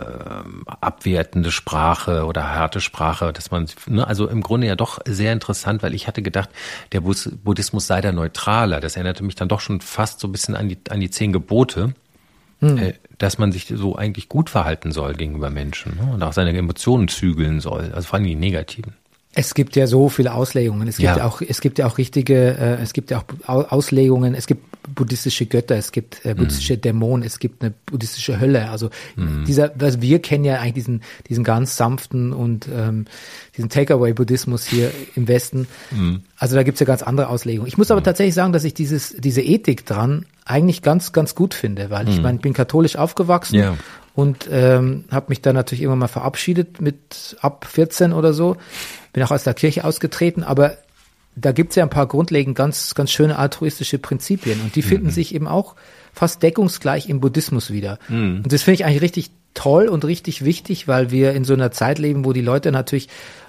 [0.80, 5.82] abwertende Sprache oder harte Sprache, dass man, ne, also im Grunde ja doch sehr interessant,
[5.84, 6.49] weil ich hatte gedacht,
[6.90, 8.80] der Buddhismus sei da neutraler.
[8.80, 11.32] Das erinnerte mich dann doch schon fast so ein bisschen an die, an die zehn
[11.32, 11.95] Gebote.
[12.61, 12.78] Hm.
[12.78, 16.12] Äh, dass man sich so eigentlich gut verhalten soll gegenüber Menschen ne?
[16.12, 18.95] und auch seine Emotionen zügeln soll, also vor allem die negativen.
[19.34, 20.86] Es gibt ja so viele Auslegungen.
[20.88, 24.34] Es gibt ja, auch, es gibt ja auch richtige, äh, es gibt ja auch Auslegungen.
[24.34, 24.62] Es gibt
[24.94, 26.80] buddhistische Götter, es gibt äh, buddhistische mm.
[26.80, 28.68] Dämonen, es gibt eine buddhistische Hölle.
[28.68, 29.44] Also mm.
[29.44, 33.06] dieser, was wir kennen ja eigentlich diesen, diesen ganz sanften und ähm,
[33.56, 35.66] diesen Takeaway-Buddhismus hier im Westen.
[35.92, 36.16] Mm.
[36.36, 37.68] Also da gibt's ja ganz andere Auslegungen.
[37.68, 38.04] Ich muss aber mhm.
[38.04, 42.16] tatsächlich sagen, dass ich dieses, diese Ethik dran eigentlich ganz, ganz gut finde, weil ich
[42.16, 42.22] mhm.
[42.22, 43.76] meine, ich bin katholisch aufgewachsen yeah
[44.14, 48.56] und ähm, habe mich dann natürlich irgendwann mal verabschiedet mit ab 14 oder so
[49.12, 50.76] bin auch aus der Kirche ausgetreten, aber
[51.34, 55.12] da gibt's ja ein paar grundlegend ganz, ganz schöne altruistische Prinzipien und die finden mhm.
[55.12, 55.76] sich eben auch
[56.12, 57.98] fast deckungsgleich im Buddhismus wieder.
[58.08, 58.42] Mhm.
[58.44, 61.70] Und das finde ich eigentlich richtig toll und richtig wichtig, weil wir in so einer
[61.70, 63.08] Zeit leben, wo die Leute natürlich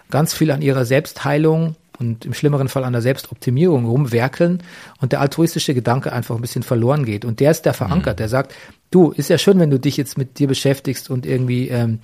[0.10, 4.64] ganz viel an ihrer Selbstheilung und im schlimmeren Fall an der Selbstoptimierung rumwerkeln
[5.00, 7.26] und der altruistische Gedanke einfach ein bisschen verloren geht.
[7.26, 8.16] Und der ist da verankert.
[8.16, 8.18] Mhm.
[8.18, 8.54] Der sagt,
[8.92, 12.00] du, ist ja schön, wenn du dich jetzt mit dir beschäftigst und irgendwie ähm,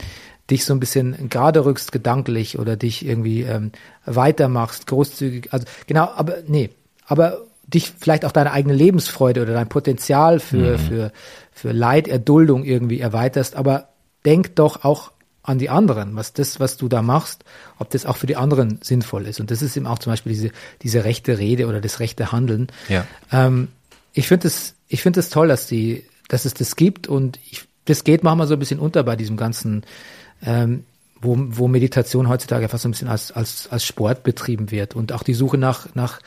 [0.50, 3.72] dich so ein bisschen gerade rückst gedanklich oder dich irgendwie ähm,
[4.06, 5.54] weitermachst, großzügig.
[5.54, 6.72] Also genau, aber nee,
[7.06, 10.80] aber dich vielleicht auch deine eigene Lebensfreude oder dein Potenzial für, mhm.
[10.80, 11.12] für,
[11.52, 13.90] für Leiderduldung irgendwie erweiterst, aber
[14.26, 15.12] denk doch auch
[15.44, 17.44] an die anderen, was das, was du da machst,
[17.80, 19.40] ob das auch für die anderen sinnvoll ist.
[19.40, 22.68] Und das ist eben auch zum Beispiel diese, diese rechte Rede oder das rechte Handeln.
[22.88, 23.06] Ja.
[23.32, 23.70] Ähm,
[24.14, 27.64] ich finde es, ich finde es toll, dass die, dass es das gibt und ich,
[27.86, 29.84] das geht manchmal so ein bisschen unter bei diesem ganzen,
[30.44, 30.86] ähm,
[31.22, 35.12] wo, wo Meditation heutzutage fast so ein bisschen als, als, als Sport betrieben wird und
[35.12, 36.22] auch die Suche nach, nach,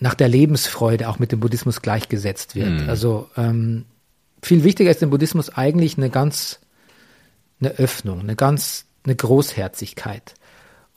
[0.00, 2.82] nach der Lebensfreude auch mit dem Buddhismus gleichgesetzt wird.
[2.82, 2.88] Mhm.
[2.88, 3.84] Also ähm,
[4.42, 6.60] viel wichtiger ist im Buddhismus eigentlich eine ganz
[7.60, 10.34] eine Öffnung, eine ganz eine Großherzigkeit.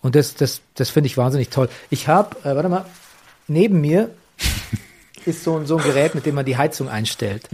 [0.01, 1.69] Und das, das, das finde ich wahnsinnig toll.
[1.89, 2.85] Ich habe, äh, warte mal,
[3.47, 4.09] neben mir
[5.27, 7.47] ist so, so ein Gerät, mit dem man die Heizung einstellt.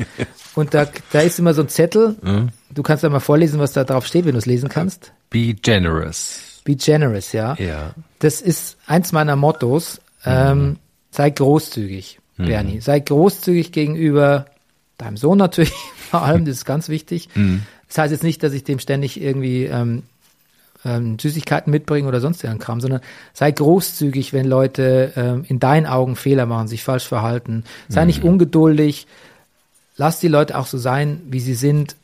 [0.55, 2.15] Und da, da ist immer so ein Zettel.
[2.21, 2.49] Mhm.
[2.73, 5.11] Du kannst da mal vorlesen, was da drauf steht, wenn du es lesen kannst.
[5.29, 6.61] Be generous.
[6.63, 7.55] Be generous, ja.
[7.55, 7.93] Ja.
[8.19, 9.99] Das ist eins meiner Mottos.
[10.25, 10.75] Ähm, mhm.
[11.11, 12.45] sei großzügig, mhm.
[12.45, 12.79] Bernie.
[12.79, 14.45] Sei großzügig gegenüber
[14.97, 15.73] deinem Sohn natürlich,
[16.09, 17.29] vor allem, das ist ganz wichtig.
[17.35, 17.63] Mhm.
[17.87, 20.03] Das heißt jetzt nicht, dass ich dem ständig irgendwie ähm,
[20.85, 23.01] ähm, Süßigkeiten mitbringe oder sonst irgendeinen Kram, sondern
[23.33, 27.63] sei großzügig, wenn Leute ähm, in deinen Augen Fehler machen, sich falsch verhalten.
[27.89, 28.07] Sei mhm.
[28.07, 29.07] nicht ungeduldig.
[29.95, 31.95] Lass die Leute auch so sein, wie sie sind.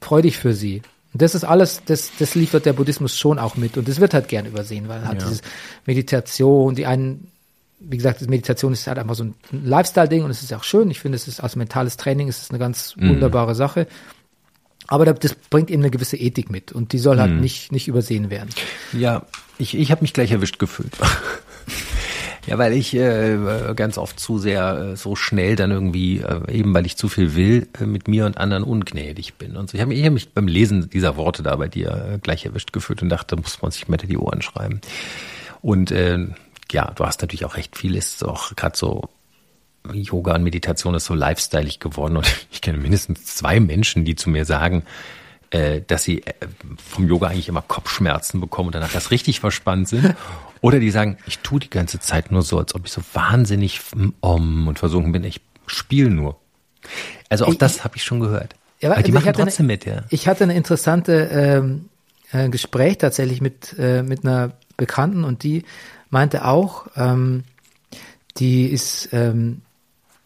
[0.00, 0.82] Freu dich für sie.
[1.12, 3.76] Und das ist alles, das, das liefert der Buddhismus schon auch mit.
[3.76, 5.28] Und das wird halt gern übersehen, weil halt ja.
[5.28, 5.42] dieses
[5.84, 7.28] Meditation, die einen,
[7.80, 10.90] wie gesagt, Meditation ist halt einfach so ein Lifestyle-Ding und es ist auch schön.
[10.90, 13.10] Ich finde, es ist als mentales Training, es ist eine ganz mhm.
[13.10, 13.86] wunderbare Sache.
[14.92, 17.40] Aber das bringt eben eine gewisse Ethik mit und die soll halt hm.
[17.40, 18.50] nicht, nicht übersehen werden.
[18.92, 19.24] Ja,
[19.56, 20.92] ich, ich habe mich gleich erwischt gefühlt.
[22.46, 23.38] ja, weil ich äh,
[23.74, 27.34] ganz oft zu sehr äh, so schnell dann irgendwie, äh, eben weil ich zu viel
[27.34, 29.56] will, äh, mit mir und anderen ungnädig bin.
[29.56, 29.76] Und so.
[29.76, 32.74] Ich habe mich, hab mich beim Lesen dieser Worte da bei dir äh, gleich erwischt
[32.74, 34.82] gefühlt und dachte, muss man sich mal die Ohren schreiben.
[35.62, 36.18] Und äh,
[36.70, 39.08] ja, du hast natürlich auch recht viel, ist auch gerade so
[39.90, 44.30] Yoga und Meditation ist so lifestyleig geworden und ich kenne mindestens zwei Menschen, die zu
[44.30, 44.84] mir sagen,
[45.50, 46.32] äh, dass sie äh,
[46.82, 50.14] vom Yoga eigentlich immer Kopfschmerzen bekommen und danach das richtig verspannt sind.
[50.60, 53.80] Oder die sagen, ich tue die ganze Zeit nur so, als ob ich so wahnsinnig
[54.20, 55.24] um und versunken bin.
[55.24, 56.38] Ich spiele nur.
[57.28, 58.54] Also auch ich, das habe ich schon gehört.
[58.80, 60.04] Ja, aber, aber die machen trotzdem eine, mit, ja.
[60.10, 61.88] Ich hatte eine interessante ähm,
[62.30, 65.64] äh, Gespräch tatsächlich mit, äh, mit einer Bekannten und die
[66.10, 67.44] meinte auch, ähm,
[68.38, 69.62] die ist ähm,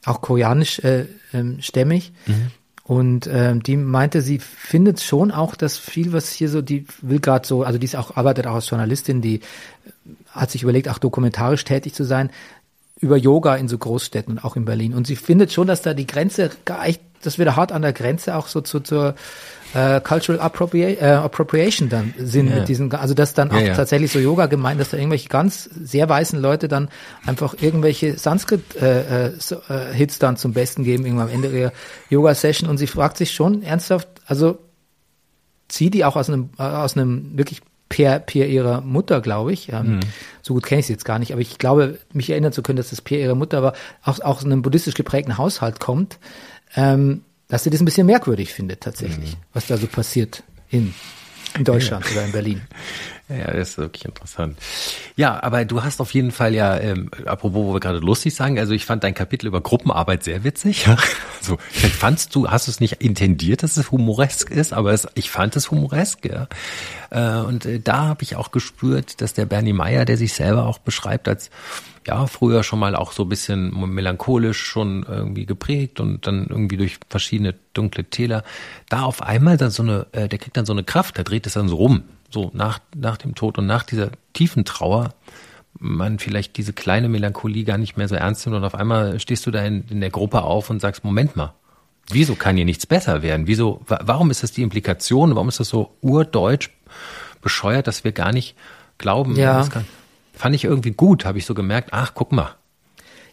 [0.07, 2.13] auch koreanisch äh, ähm, stämmig.
[2.27, 2.51] Mhm.
[2.85, 7.19] Und ähm, die meinte, sie findet schon auch, dass viel, was hier so, die will
[7.19, 9.41] gerade so, also die ist auch, arbeitet auch als Journalistin, die
[10.31, 12.31] hat sich überlegt, auch dokumentarisch tätig zu sein,
[13.01, 14.95] über Yoga in so Großstädten und auch in Berlin.
[14.95, 17.83] Und sie findet schon, dass da die Grenze gar echt, dass wir da hart an
[17.83, 19.17] der Grenze auch so zu, zur
[19.77, 22.57] äh, Cultural Appropria äh, Appropriation dann sind ja.
[22.57, 23.75] mit diesen, also dass dann auch ja, ja.
[23.75, 26.89] tatsächlich so Yoga gemeint, dass da irgendwelche ganz sehr weißen Leute dann
[27.27, 31.73] einfach irgendwelche Sanskrit-Hits äh, äh, dann zum Besten geben, irgendwann am Ende ihrer
[32.09, 34.59] Yoga-Session und sie fragt sich schon ernsthaft, also
[35.69, 37.61] zieht die auch aus einem, äh, aus einem wirklich
[37.91, 39.73] Peer, Peer ihrer Mutter, glaube ich.
[39.73, 40.01] Ähm, mhm.
[40.43, 42.79] So gut kenne ich sie jetzt gar nicht, aber ich glaube, mich erinnern zu können,
[42.79, 46.19] dass das Peer ihrer Mutter war, auch aus einem buddhistisch geprägten Haushalt kommt.
[46.75, 49.41] Ähm, dass sie das ein bisschen merkwürdig findet tatsächlich, mhm.
[49.53, 50.95] was da so passiert in,
[51.57, 52.13] in Deutschland ja.
[52.13, 52.63] oder in Berlin.
[53.29, 54.57] Ja, das ist wirklich interessant.
[55.17, 58.57] Ja, aber du hast auf jeden Fall ja, ähm, apropos, wo wir gerade lustig sagen,
[58.57, 60.87] also ich fand dein Kapitel über Gruppenarbeit sehr witzig.
[61.39, 65.07] Also vielleicht fandst du, hast du es nicht intendiert, dass es humoresk ist, aber es,
[65.15, 66.49] ich fand es humoresk, ja.
[67.11, 70.67] Äh, und äh, da habe ich auch gespürt, dass der Bernie Meyer, der sich selber
[70.67, 71.51] auch beschreibt als
[72.07, 76.77] ja, früher schon mal auch so ein bisschen melancholisch schon irgendwie geprägt und dann irgendwie
[76.77, 78.45] durch verschiedene dunkle Täler,
[78.89, 81.47] da auf einmal dann so eine, äh, der kriegt dann so eine Kraft, der dreht
[81.47, 85.15] es dann so rum, so nach, nach dem Tod und nach dieser tiefen Trauer,
[85.79, 89.45] man vielleicht diese kleine Melancholie gar nicht mehr so ernst nimmt und auf einmal stehst
[89.47, 91.55] du da in, in der Gruppe auf und sagst, Moment mal,
[92.11, 93.47] wieso kann hier nichts besser werden?
[93.47, 95.35] Wieso, warum ist das die Implikation?
[95.35, 96.71] Warum ist das so urdeutsch
[97.43, 98.57] bescheuert, dass wir gar nicht
[98.99, 99.69] glauben, ja.
[100.37, 102.55] Fand ich irgendwie gut, habe ich so gemerkt, ach, guck mal.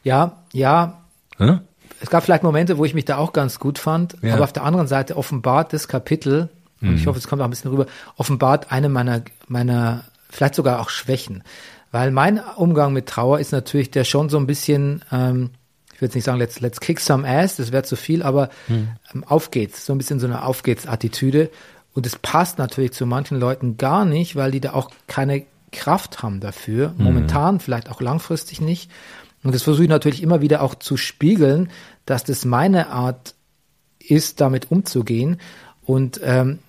[0.04, 1.02] Ja, ja.
[1.38, 1.60] Hm?
[2.00, 4.34] Es gab vielleicht Momente, wo ich mich da auch ganz gut fand, ja.
[4.34, 6.50] aber auf der anderen Seite offenbart das Kapitel,
[6.80, 6.90] mhm.
[6.90, 7.86] und ich hoffe, es kommt auch ein bisschen rüber,
[8.18, 11.44] offenbart eine meiner, meiner, vielleicht sogar auch Schwächen.
[11.92, 15.52] Weil mein Umgang mit Trauer ist natürlich der schon so ein bisschen, ähm,
[15.94, 18.50] ich will jetzt nicht sagen, let's, let's kick some ass, das wäre zu viel, aber
[18.68, 18.90] hm.
[19.14, 21.52] ähm, auf geht's, so ein bisschen so eine Auf geht's Attitüde.
[21.94, 26.24] Und es passt natürlich zu manchen Leuten gar nicht, weil die da auch keine Kraft
[26.24, 26.94] haben dafür.
[26.98, 27.04] Hm.
[27.04, 28.90] Momentan, vielleicht auch langfristig nicht.
[29.44, 31.70] Und das versuche ich natürlich immer wieder auch zu spiegeln,
[32.06, 33.36] dass das meine Art
[34.00, 35.42] ist, damit umzugehen.
[35.82, 36.60] Und ähm,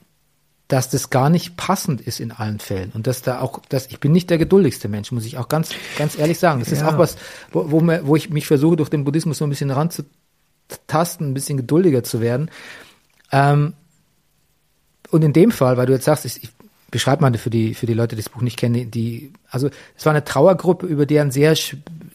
[0.68, 4.00] dass das gar nicht passend ist in allen Fällen und dass da auch, dass ich
[4.00, 6.60] bin nicht der geduldigste Mensch, muss ich auch ganz, ganz ehrlich sagen.
[6.60, 6.78] Das ja.
[6.78, 7.16] ist auch was,
[7.52, 11.34] wo, wo, mir, wo ich mich versuche, durch den Buddhismus so ein bisschen ranzutasten, ein
[11.34, 12.50] bisschen geduldiger zu werden.
[13.30, 13.74] Ähm,
[15.10, 16.48] und in dem Fall, weil du jetzt sagst, ich,
[16.94, 19.68] ich beschreibe mal für die, für die Leute, die das Buch nicht kennen, die, also
[19.96, 21.56] es war eine Trauergruppe, über der ein sehr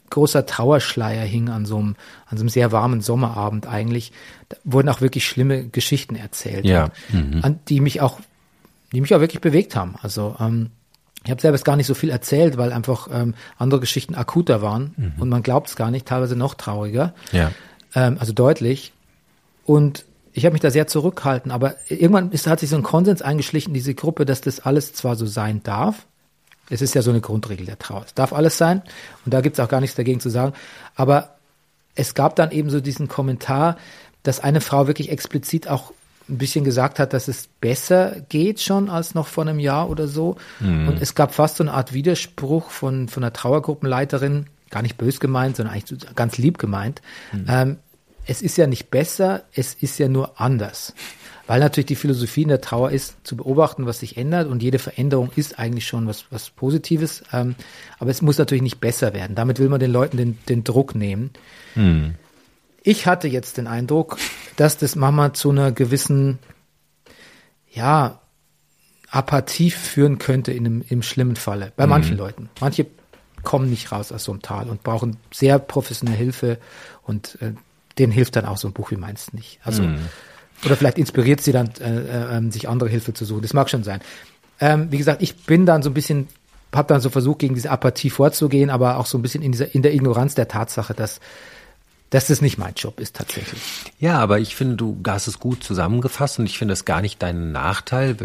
[0.10, 1.96] großer Trauerschleier hing an so einem,
[2.28, 4.14] an so einem sehr warmen Sommerabend eigentlich.
[4.48, 6.92] Da wurden auch wirklich schlimme Geschichten erzählt, ja.
[7.10, 7.40] Mhm.
[7.44, 8.20] an die mich auch
[8.94, 9.96] die mich auch wirklich bewegt haben.
[10.02, 10.70] Also ähm,
[11.26, 14.94] ich habe selbst gar nicht so viel erzählt, weil einfach ähm, andere Geschichten akuter waren
[14.96, 15.14] mhm.
[15.18, 17.14] und man glaubt es gar nicht, teilweise noch trauriger.
[17.34, 17.52] Ja.
[17.94, 18.94] Ähm, also deutlich.
[19.66, 23.22] Und ich habe mich da sehr zurückgehalten, aber irgendwann ist, hat sich so ein Konsens
[23.22, 26.06] eingeschlichen, diese Gruppe, dass das alles zwar so sein darf,
[26.70, 28.04] es ist ja so eine Grundregel der Trauer.
[28.06, 28.84] Es darf alles sein
[29.26, 30.54] und da gibt es auch gar nichts dagegen zu sagen.
[30.96, 31.36] Aber
[31.96, 33.78] es gab dann eben so diesen Kommentar,
[34.24, 35.92] dass eine Frau wirklich explizit auch
[36.30, 40.08] ein bisschen gesagt hat, dass es besser geht schon als noch vor einem Jahr oder
[40.08, 40.36] so.
[40.60, 40.90] Mhm.
[40.90, 45.20] Und es gab fast so eine Art Widerspruch von, von einer Trauergruppenleiterin, gar nicht bös
[45.20, 47.02] gemeint, sondern eigentlich ganz lieb gemeint.
[47.32, 47.46] Mhm.
[47.48, 47.78] Ähm,
[48.30, 50.94] es ist ja nicht besser, es ist ja nur anders.
[51.48, 54.78] Weil natürlich die Philosophie in der Trauer ist, zu beobachten, was sich ändert und jede
[54.78, 57.24] Veränderung ist eigentlich schon was, was Positives.
[57.34, 57.56] Ähm,
[57.98, 59.36] aber es muss natürlich nicht besser werden.
[59.36, 61.32] Damit will man den Leuten den, den Druck nehmen.
[61.74, 62.14] Mhm.
[62.84, 64.20] Ich hatte jetzt den Eindruck,
[64.58, 66.38] dass das Mama zu einer gewissen,
[67.72, 68.22] ja,
[69.10, 71.74] Apathie führen könnte in einem, im schlimmen Falle.
[71.76, 71.90] Bei mhm.
[71.90, 72.50] manchen Leuten.
[72.62, 72.86] Manche
[73.42, 76.60] kommen nicht raus aus so einem Tal und brauchen sehr professionelle Hilfe
[77.02, 77.54] und äh,
[78.00, 79.60] denen hilft dann auch so ein Buch wie meins nicht.
[79.64, 80.00] Also, mhm.
[80.66, 83.42] oder vielleicht inspiriert sie dann, äh, äh, sich andere Hilfe zu suchen.
[83.42, 84.02] Das mag schon sein.
[84.60, 86.28] Ähm, wie gesagt, ich bin dann so ein bisschen,
[86.74, 89.74] habe dann so versucht, gegen diese Apathie vorzugehen, aber auch so ein bisschen in dieser,
[89.74, 91.20] in der Ignoranz der Tatsache, dass
[92.10, 93.62] dass das nicht mein Job ist tatsächlich.
[94.00, 97.22] Ja, aber ich finde, du hast es gut zusammengefasst und ich finde das gar nicht
[97.22, 98.16] dein Nachteil.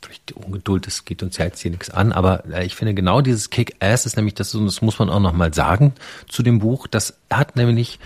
[0.00, 2.94] Vielleicht die Ungeduld, das geht uns ja jetzt hier nichts an, aber äh, ich finde
[2.94, 5.94] genau dieses Kick-Ass ist nämlich das, und das muss man auch nochmal sagen
[6.28, 7.98] zu dem Buch, das hat nämlich,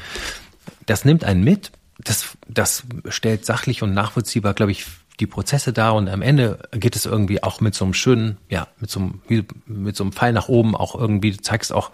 [0.88, 4.86] das nimmt einen mit, das, das stellt sachlich und nachvollziehbar, glaube ich,
[5.20, 5.94] die Prozesse dar.
[5.94, 9.20] Und am Ende geht es irgendwie auch mit so einem schönen, ja, mit so einem,
[9.66, 11.90] mit so einem Pfeil nach oben auch irgendwie, du zeigst auch,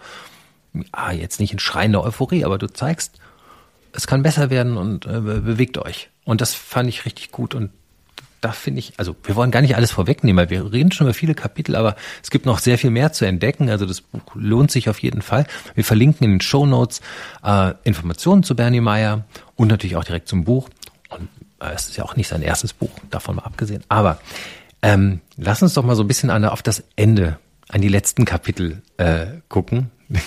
[0.91, 3.19] ah, jetzt nicht in schreiender Euphorie, aber du zeigst,
[3.93, 6.09] es kann besser werden und äh, bewegt euch.
[6.23, 7.55] Und das fand ich richtig gut.
[7.55, 7.71] Und
[8.45, 11.15] da finde ich, also wir wollen gar nicht alles vorwegnehmen, weil wir reden schon über
[11.15, 13.71] viele Kapitel, aber es gibt noch sehr viel mehr zu entdecken.
[13.71, 15.47] Also das Buch lohnt sich auf jeden Fall.
[15.73, 17.01] Wir verlinken in den Show Notes
[17.43, 19.25] äh, Informationen zu Bernie Meyer
[19.55, 20.69] und natürlich auch direkt zum Buch.
[21.09, 21.27] Und
[21.59, 23.83] äh, es ist ja auch nicht sein erstes Buch, davon mal abgesehen.
[23.89, 24.19] Aber
[24.83, 27.39] ähm, lass uns doch mal so ein bisschen an, auf das Ende,
[27.69, 29.89] an die letzten Kapitel äh, gucken.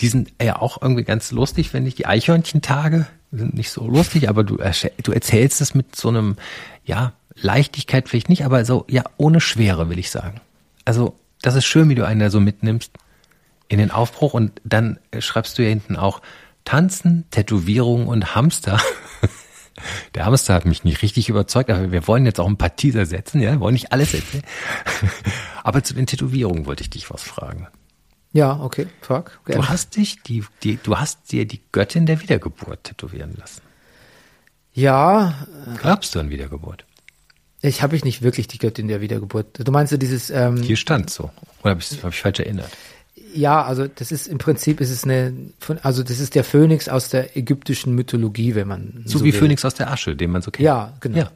[0.00, 4.28] Die sind ja auch irgendwie ganz lustig, wenn ich die Eichhörnchen-Tage sind nicht so lustig,
[4.28, 6.36] aber du, du erzählst es mit so einem,
[6.84, 10.40] ja, Leichtigkeit vielleicht nicht, aber so, ja, ohne Schwere, will ich sagen.
[10.84, 12.92] Also, das ist schön, wie du einen da so mitnimmst
[13.68, 16.20] in den Aufbruch und dann schreibst du ja hinten auch
[16.64, 18.80] Tanzen, Tätowierung und Hamster.
[20.14, 23.06] Der Hamster hat mich nicht richtig überzeugt, aber wir wollen jetzt auch ein paar Teaser
[23.06, 24.44] setzen, ja, wir wollen nicht alles erzählen.
[25.64, 27.66] Aber zu den Tätowierungen wollte ich dich was fragen.
[28.32, 29.40] Ja, okay, frag.
[29.44, 29.62] Gerne.
[29.62, 33.62] Du hast dich, die, die, du hast dir die Göttin der Wiedergeburt tätowieren lassen.
[34.72, 35.46] Ja.
[35.78, 36.84] Glaubst du an Wiedergeburt?
[37.64, 39.66] Ich habe ich nicht wirklich die Göttin der Wiedergeburt.
[39.66, 40.28] Du meinst ja dieses.
[40.30, 41.30] Ähm, Hier stand so.
[41.62, 42.70] Oder habe ich, hab ich falsch erinnert?
[43.34, 45.32] Ja, also das ist im Prinzip ist es eine,
[45.82, 49.40] also das ist der Phönix aus der ägyptischen Mythologie, wenn man so, so wie will.
[49.40, 50.64] Phönix aus der Asche, den man so kennt.
[50.64, 51.18] Ja, genau.
[51.18, 51.30] Ja.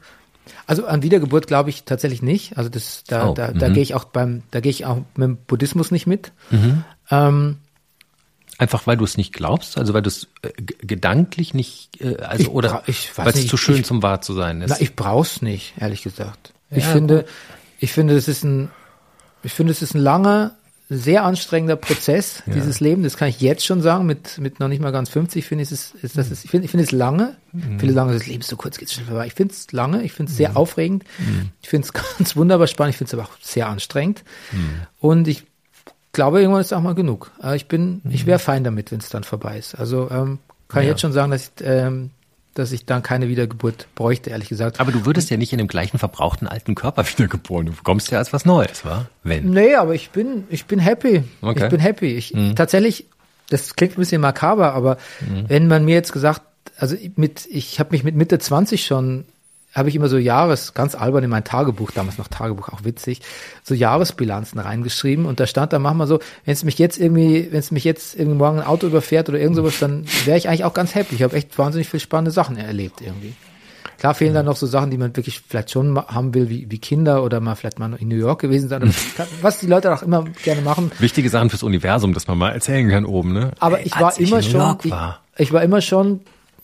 [0.67, 2.57] Also an Wiedergeburt glaube ich tatsächlich nicht.
[2.57, 3.75] Also das, da, oh, da, da mhm.
[3.75, 6.33] gehe ich auch beim, da gehe ich auch mit dem Buddhismus nicht mit.
[6.51, 6.85] Mhm.
[7.11, 7.57] Ähm,
[8.59, 12.43] Einfach weil du es nicht glaubst, also weil du es äh, gedanklich nicht, äh, also
[12.43, 12.83] ich, oder
[13.15, 14.71] weil es zu schön ich, zum wahr zu sein ist.
[14.71, 16.53] Na, ich brauch's nicht, ehrlich gesagt.
[16.71, 17.25] Ja, ich finde,
[17.79, 18.71] ich finde, es ist ein,
[19.45, 20.57] ich finde, es ist ein langer,
[20.91, 22.55] sehr anstrengender Prozess, ja.
[22.55, 23.03] dieses Leben.
[23.03, 25.71] Das kann ich jetzt schon sagen, mit, mit noch nicht mal ganz 50 finde ich
[25.71, 27.37] es, ist das, ist, ich finde, ich finde es lange.
[27.53, 27.79] Mhm.
[27.79, 29.27] Viele sagen, das Leben ist so kurz, geht schnell vorbei.
[29.27, 30.57] Ich finde es lange, ich finde es sehr mhm.
[30.57, 31.05] aufregend.
[31.19, 31.51] Mhm.
[31.63, 34.25] Ich finde es ganz wunderbar spannend, ich finde es aber auch sehr anstrengend.
[34.51, 34.81] Mhm.
[34.99, 35.45] Und ich
[36.13, 37.31] glaube, irgendwann ist auch mal genug.
[37.55, 39.75] Ich bin, ich wäre fein damit, wenn es dann vorbei ist.
[39.75, 40.39] Also ähm,
[40.69, 40.89] kann ja.
[40.89, 42.11] ich jetzt schon sagen, dass ich ähm,
[42.59, 44.81] dass ich dann keine Wiedergeburt bräuchte, ehrlich gesagt.
[44.81, 47.67] Aber du würdest ja nicht in dem gleichen verbrauchten alten Körper wiedergeboren.
[47.67, 49.07] Du bekommst ja als was Neues, wa?
[49.23, 49.51] Wenn.
[49.51, 51.23] Nee, aber ich bin, ich bin happy.
[51.41, 51.65] Okay.
[51.65, 52.15] Ich bin happy.
[52.15, 52.57] Ich, mhm.
[52.57, 53.07] tatsächlich,
[53.49, 55.45] das klingt ein bisschen makaber, aber mhm.
[55.47, 56.43] wenn man mir jetzt gesagt,
[56.77, 59.25] also mit, ich habe mich mit Mitte 20 schon
[59.79, 63.21] habe ich immer so Jahres, ganz albern in mein Tagebuch, damals noch Tagebuch, auch witzig,
[63.63, 67.61] so Jahresbilanzen reingeschrieben und da stand dann manchmal so, wenn es mich jetzt irgendwie, wenn
[67.61, 70.65] es mich jetzt irgendwie morgen ein Auto überfährt oder irgend sowas, dann wäre ich eigentlich
[70.65, 71.15] auch ganz happy.
[71.15, 73.35] Ich habe echt wahnsinnig viel spannende Sachen erlebt irgendwie.
[73.99, 76.79] Klar fehlen dann noch so Sachen, die man wirklich vielleicht schon haben will, wie, wie
[76.79, 78.95] Kinder oder mal vielleicht mal in New York gewesen sein.
[79.43, 80.93] was die Leute auch immer gerne machen.
[81.01, 83.51] Wichtige Sachen fürs Universum, dass man mal erzählen kann oben, ne?
[83.59, 84.95] Aber ich war immer schon, ich,
[85.37, 86.21] ich, war immer schon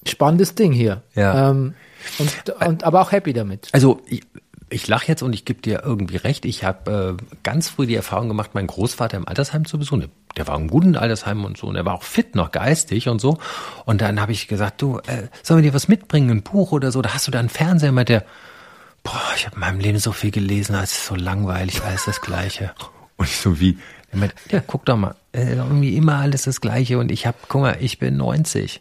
[0.06, 1.02] spannendes Ding hier.
[1.16, 1.50] Ja.
[1.50, 1.74] Ähm,
[2.18, 3.68] und, und aber auch happy damit.
[3.72, 4.22] Also ich,
[4.70, 6.44] ich lache jetzt und ich gebe dir irgendwie recht.
[6.44, 10.10] Ich habe äh, ganz früh die Erfahrung gemacht, meinen Großvater im Altersheim zu besuchen.
[10.36, 13.20] Der war im guten Altersheim und so und er war auch fit, noch geistig und
[13.20, 13.38] so.
[13.84, 16.90] Und dann habe ich gesagt, du, äh, sollen wir dir was mitbringen, ein Buch oder
[16.90, 17.02] so?
[17.02, 18.24] Da hast du da einen Fernseher mit der,
[19.02, 22.20] boah, ich habe in meinem Leben so viel gelesen, es ist so langweilig, alles das
[22.20, 22.72] Gleiche.
[23.16, 23.78] Und ich so wie,
[24.10, 27.36] er meint, ja, guck doch mal, äh, irgendwie immer alles das Gleiche und ich habe,
[27.48, 28.80] guck mal, ich bin 90.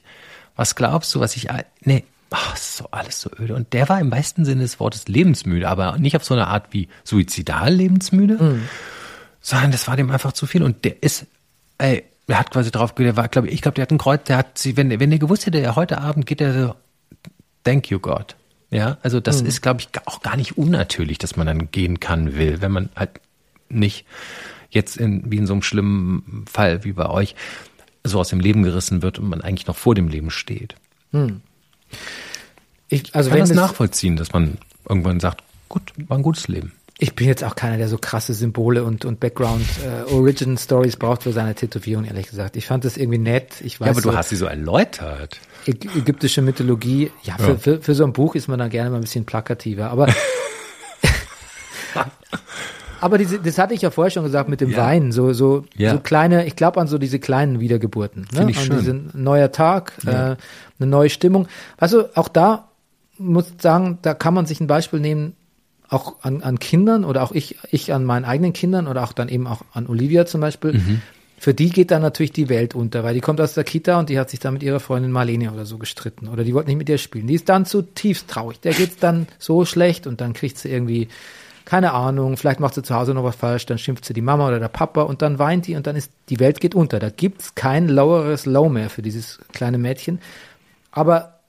[0.55, 1.49] Was glaubst du, was ich,
[1.81, 2.03] nee,
[2.33, 3.55] ach, ist so alles so öde.
[3.55, 6.67] Und der war im meisten Sinne des Wortes lebensmüde, aber nicht auf so eine Art
[6.71, 8.63] wie suizidal lebensmüde, mhm.
[9.39, 10.63] sondern das war dem einfach zu viel.
[10.63, 11.27] Und der ist,
[11.77, 14.23] ey, er hat quasi drauf, der war, glaube ich, ich glaube, der hat ein Kreuz,
[14.23, 16.75] der hat sie, wenn, wenn der gewusst hätte, er heute Abend geht er so,
[17.63, 18.35] thank you God.
[18.71, 19.49] Ja, also das mhm.
[19.49, 22.89] ist, glaube ich, auch gar nicht unnatürlich, dass man dann gehen kann, will, wenn man
[22.95, 23.21] halt
[23.69, 24.05] nicht
[24.71, 27.35] jetzt in, wie in so einem schlimmen Fall wie bei euch
[28.03, 30.75] so aus dem Leben gerissen wird und man eigentlich noch vor dem Leben steht.
[31.11, 31.41] Mhm.
[32.89, 36.73] Ich, also kann das nachvollziehen, dass man irgendwann sagt, gut, war ein gutes Leben.
[36.99, 40.95] Ich bin jetzt auch keiner, der so krasse Symbole und, und Background äh, Origin Stories
[40.95, 42.55] braucht für seine Tätowierung, ehrlich gesagt.
[42.55, 43.61] Ich fand das irgendwie nett.
[43.61, 45.39] Ich weiß, ja, aber du so, hast sie so erläutert.
[45.65, 47.57] Ägyptische Mythologie, ja, für, ja.
[47.57, 49.89] Für, für so ein Buch ist man dann gerne mal ein bisschen plakativer.
[49.89, 50.07] Aber
[53.03, 54.77] Aber diese, das hatte ich ja vorher schon gesagt mit dem ja.
[54.77, 55.91] Wein, so so ja.
[55.91, 58.49] so kleine, ich glaube an so diese kleinen Wiedergeburten, ne?
[58.49, 58.77] ich an schön.
[58.77, 60.31] diesen neuer Tag, ja.
[60.31, 60.35] äh,
[60.79, 61.49] eine neue Stimmung.
[61.75, 62.69] Also auch da
[63.17, 65.35] muss ich sagen, da kann man sich ein Beispiel nehmen,
[65.89, 69.27] auch an, an Kindern oder auch ich, ich an meinen eigenen Kindern oder auch dann
[69.27, 70.73] eben auch an Olivia zum Beispiel.
[70.73, 71.01] Mhm.
[71.37, 74.07] Für die geht dann natürlich die Welt unter, weil die kommt aus der Kita und
[74.07, 76.77] die hat sich dann mit ihrer Freundin Marlene oder so gestritten oder die wollte nicht
[76.77, 77.27] mit ihr spielen.
[77.27, 78.61] Die ist dann zutiefst traurig.
[78.61, 81.09] Der geht's dann so schlecht und dann kriegt sie irgendwie
[81.65, 84.47] keine Ahnung, vielleicht macht sie zu Hause noch was falsch, dann schimpft sie die Mama
[84.47, 86.99] oder der Papa und dann weint die und dann ist die Welt geht unter.
[86.99, 90.19] Da gibt's kein loweres Low mehr für dieses kleine Mädchen.
[90.91, 91.39] Aber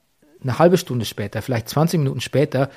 [0.41, 2.69] eine halbe Stunde später, vielleicht 20 Minuten später,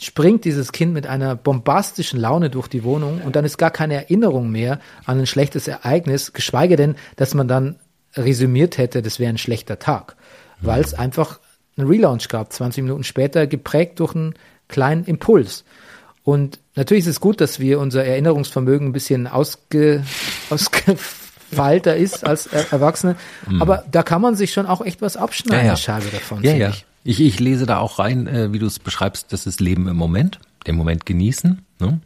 [0.00, 3.94] springt dieses Kind mit einer bombastischen Laune durch die Wohnung und dann ist gar keine
[3.94, 7.76] Erinnerung mehr an ein schlechtes Ereignis, geschweige denn, dass man dann
[8.14, 10.16] resümiert hätte, das wäre ein schlechter Tag,
[10.60, 11.40] weil es einfach
[11.76, 14.34] einen Relaunch gab, 20 Minuten später, geprägt durch einen
[14.68, 15.64] kleinen Impuls.
[16.24, 20.04] Und natürlich ist es gut, dass wir unser Erinnerungsvermögen ein bisschen ausge,
[20.50, 23.16] ausgefeilter ist als Erwachsene,
[23.48, 23.62] mhm.
[23.62, 25.76] aber da kann man sich schon auch echt was abschneiden, ja, ja.
[25.76, 26.42] Scheibe davon.
[26.42, 26.70] Ja, ja.
[26.70, 26.84] Ich.
[27.04, 29.96] Ich, ich lese da auch rein, äh, wie du es beschreibst, das ist Leben im
[29.96, 32.00] Moment, den Moment genießen ne?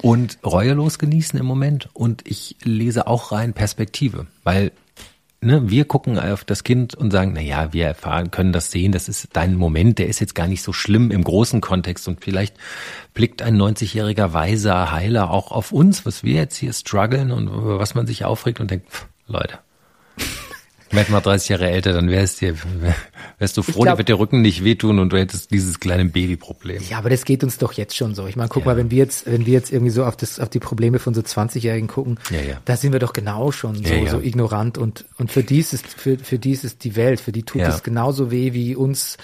[0.00, 1.90] und reuelos genießen im Moment.
[1.92, 4.72] Und ich lese auch rein Perspektive, weil
[5.40, 8.92] ne, wir gucken auf das Kind und sagen, na ja, wir erfahren, können das sehen,
[8.92, 12.08] das ist dein Moment, der ist jetzt gar nicht so schlimm im großen Kontext.
[12.08, 12.56] Und vielleicht
[13.14, 17.94] blickt ein 90-jähriger weiser Heiler auch auf uns, was wir jetzt hier strugglen und was
[17.94, 19.58] man sich aufregt und denkt, pff, Leute,
[20.90, 22.54] werd mal 30 Jahre älter, dann wärst, dir,
[23.38, 26.04] wärst du froh, glaub, dir wird der Rücken nicht wehtun und du hättest dieses kleine
[26.04, 26.82] Babyproblem.
[26.88, 28.26] Ja, aber das geht uns doch jetzt schon so.
[28.26, 28.72] Ich meine, guck ja.
[28.72, 31.14] mal, wenn wir jetzt, wenn wir jetzt irgendwie so auf das, auf die Probleme von
[31.14, 32.60] so 20-Jährigen gucken, ja, ja.
[32.64, 36.18] da sind wir doch genau schon so, so ignorant und, und für dies ist, für,
[36.18, 39.16] für dies ist die Welt, für die tut es genauso weh wie uns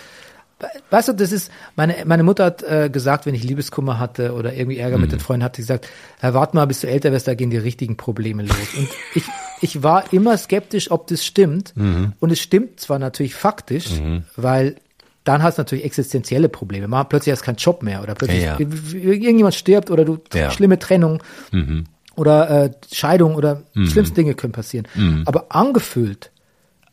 [0.91, 4.55] Weißt du, das ist, meine, meine Mutter hat äh, gesagt, wenn ich Liebeskummer hatte oder
[4.55, 5.03] irgendwie Ärger mhm.
[5.03, 5.89] mit den Freunden, hat sie gesagt,
[6.23, 8.75] äh, warte mal, bis du älter wirst, da gehen die richtigen Probleme los.
[8.77, 9.25] Und ich,
[9.61, 11.77] ich war immer skeptisch, ob das stimmt.
[11.77, 12.13] Mhm.
[12.21, 14.23] Und es stimmt zwar natürlich faktisch, mhm.
[14.37, 14.77] weil
[15.25, 16.87] dann hast du natürlich existenzielle Probleme.
[16.87, 18.67] Man, plötzlich hast du keinen Job mehr oder plötzlich ja, ja.
[18.93, 20.51] irgendjemand stirbt oder du ja.
[20.51, 21.85] schlimme Trennung mhm.
[22.15, 23.87] oder äh, Scheidung oder mhm.
[23.87, 24.87] schlimmste Dinge können passieren.
[24.95, 25.23] Mhm.
[25.25, 26.31] Aber angefühlt,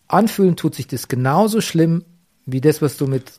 [0.08, 2.06] anfühlen tut sich das genauso schlimm
[2.46, 3.34] wie das, was du mit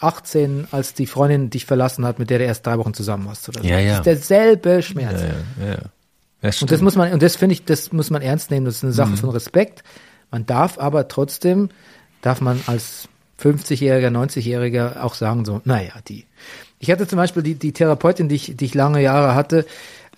[0.00, 3.48] 18, als die Freundin dich verlassen hat, mit der du erst drei Wochen zusammen warst
[3.48, 3.66] oder so.
[3.66, 3.98] Ja, ja.
[3.98, 5.20] Das ist derselbe Schmerz.
[5.20, 5.78] Ja, ja, ja.
[6.40, 8.66] Das und das muss man, und das finde ich, das muss man ernst nehmen.
[8.66, 9.16] Das ist eine Sache mhm.
[9.16, 9.84] von Respekt.
[10.30, 11.68] Man darf aber trotzdem,
[12.20, 13.08] darf man als
[13.40, 16.26] 50-Jähriger, 90-Jähriger auch sagen so, naja, die.
[16.78, 19.66] Ich hatte zum Beispiel die, die Therapeutin, die ich, die ich lange Jahre hatte,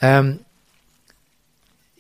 [0.01, 0.41] ähm,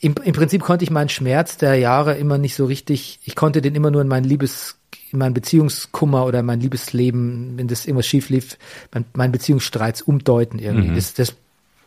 [0.04, 3.62] im, im Prinzip konnte ich meinen Schmerz der Jahre immer nicht so richtig, ich konnte
[3.62, 4.76] den immer nur in mein Liebes,
[5.14, 8.58] in mein Beziehungskummer oder mein Liebesleben, wenn das irgendwas schief lief,
[8.92, 10.90] mein, mein Beziehungsstreits umdeuten irgendwie.
[10.90, 10.94] Mhm.
[10.96, 11.34] Das, das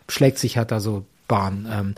[0.09, 1.67] schlägt sich halt da so Bahn.
[1.71, 1.95] Ähm.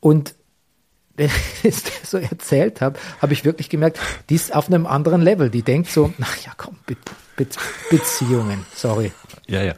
[0.00, 0.34] Und
[1.16, 1.30] wenn
[1.62, 3.98] ich das so erzählt habe, habe ich wirklich gemerkt,
[4.30, 5.50] die ist auf einem anderen Level.
[5.50, 6.96] Die denkt so, ach ja, komm, Be
[7.36, 7.46] Be
[7.90, 9.12] Beziehungen, sorry.
[9.46, 9.74] Ja, ja.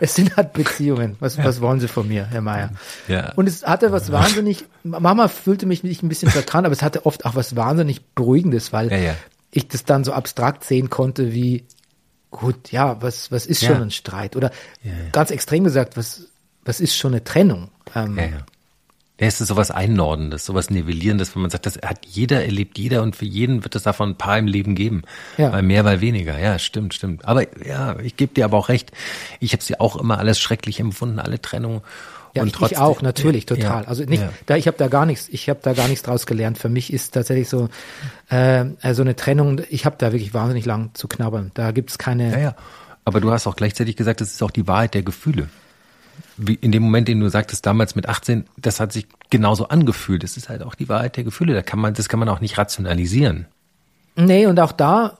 [0.00, 1.16] Es sind halt Beziehungen.
[1.20, 1.44] Was, ja.
[1.44, 2.70] was wollen Sie von mir, Herr Mayer?
[3.08, 3.32] Ja.
[3.36, 7.06] Und es hatte was wahnsinnig, Mama fühlte mich nicht ein bisschen verkannt, aber es hatte
[7.06, 9.14] oft auch was wahnsinnig Beruhigendes, weil ja, ja.
[9.54, 11.64] Ich das dann so abstrakt sehen konnte wie,
[12.30, 14.36] gut, ja, was, was ist schon ein Streit?
[14.36, 14.50] Oder
[15.12, 16.28] ganz extrem gesagt, was,
[16.64, 17.70] was ist schon eine Trennung?
[17.94, 18.46] Ähm, ja, ja.
[19.20, 23.00] Ja, es ist sowas Einordnendes, sowas Nivellierendes, wenn man sagt, das hat jeder, erlebt jeder
[23.04, 25.02] und für jeden wird es davon ein paar im Leben geben.
[25.38, 25.50] Ja.
[25.50, 26.36] Mal mehr, mal weniger.
[26.36, 27.24] Ja, stimmt, stimmt.
[27.24, 28.90] Aber ja, ich gebe dir aber auch recht.
[29.38, 31.82] Ich habe sie auch immer alles schrecklich empfunden, alle Trennungen.
[32.34, 33.82] Ja, und ich, trotzdem, ich auch, natürlich, total.
[33.82, 34.30] Ja, also nicht, ja.
[34.46, 36.58] da ich habe da gar nichts, ich habe da gar nichts draus gelernt.
[36.58, 37.68] Für mich ist tatsächlich so
[38.28, 41.52] äh, so eine Trennung, ich habe da wirklich wahnsinnig lang zu knabbern.
[41.54, 42.32] Da gibt's keine.
[42.32, 42.56] Ja, ja.
[43.04, 45.48] Aber du hast auch gleichzeitig gesagt, das ist auch die Wahrheit der Gefühle
[46.36, 50.22] wie in dem Moment, den du sagtest, damals mit 18, das hat sich genauso angefühlt.
[50.22, 51.54] Das ist halt auch die Wahrheit der Gefühle.
[51.54, 53.46] Da kann man, das kann man auch nicht rationalisieren.
[54.16, 55.18] Nee, und auch da,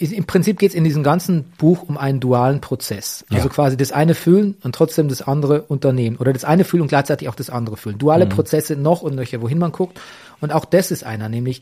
[0.00, 3.24] im Prinzip geht es in diesem ganzen Buch um einen dualen Prozess.
[3.30, 3.54] Also ja.
[3.54, 6.16] quasi das eine fühlen und trotzdem das andere unternehmen.
[6.16, 7.98] Oder das eine fühlen und gleichzeitig auch das andere fühlen.
[7.98, 8.30] Duale mhm.
[8.30, 10.00] Prozesse noch und nöcher, wohin man guckt.
[10.40, 11.60] Und auch das ist einer, nämlich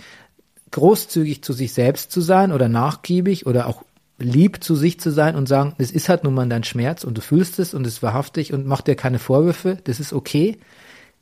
[0.71, 3.83] großzügig zu sich selbst zu sein oder nachgiebig oder auch
[4.19, 7.17] lieb zu sich zu sein und sagen, es ist halt nun mal dein Schmerz und
[7.17, 10.59] du fühlst es und es ist wahrhaftig und mach dir keine Vorwürfe, das ist okay.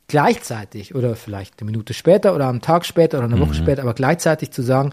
[0.09, 3.55] Gleichzeitig oder vielleicht eine Minute später oder am Tag später oder eine Woche mhm.
[3.55, 4.93] später, aber gleichzeitig zu sagen,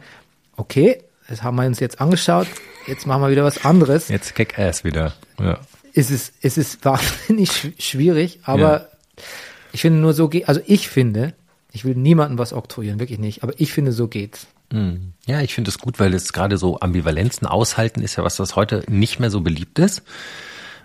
[0.58, 2.48] okay, das haben wir uns jetzt angeschaut,
[2.88, 4.10] jetzt machen wir wieder was anderes.
[4.10, 5.14] Jetzt kick ass wieder.
[5.40, 5.60] Ja.
[5.94, 9.24] Es ist, es ist wahnsinnig schwierig, aber ja.
[9.72, 11.34] ich finde nur so geht, also ich finde,
[11.72, 14.48] ich will niemandem was oktroyieren, wirklich nicht, aber ich finde, so geht's.
[14.72, 15.14] Hm.
[15.26, 18.56] Ja, ich finde es gut, weil es gerade so Ambivalenzen aushalten ist ja was, was
[18.56, 20.02] heute nicht mehr so beliebt ist.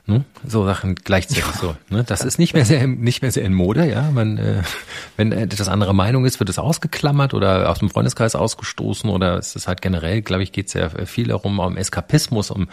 [0.08, 0.24] Ne?
[0.46, 1.52] So Sachen gleichzeitig ja.
[1.60, 1.76] so.
[1.90, 2.02] Ne?
[2.02, 4.10] Das ist nicht mehr sehr nicht mehr sehr in Mode, ja.
[4.10, 4.62] Man, äh,
[5.18, 9.54] wenn das andere Meinung ist, wird es ausgeklammert oder aus dem Freundeskreis ausgestoßen oder es
[9.54, 12.68] ist halt generell, glaube ich, geht es ja viel darum, um Eskapismus, um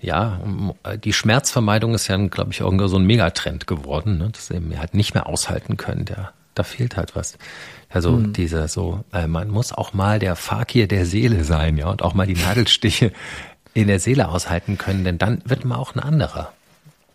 [0.00, 4.30] ja, um, die Schmerzvermeidung ist ja, glaube ich, irgendwie so ein Megatrend geworden, ne?
[4.32, 6.06] dass eben halt nicht mehr aushalten können.
[6.06, 7.38] Der, da fehlt halt was.
[7.88, 8.32] Also mhm.
[8.32, 12.14] dieser so, äh, man muss auch mal der Fakir der Seele sein, ja, und auch
[12.14, 13.12] mal die Nadelstiche
[13.74, 16.52] in der Seele aushalten können, denn dann wird man auch ein anderer.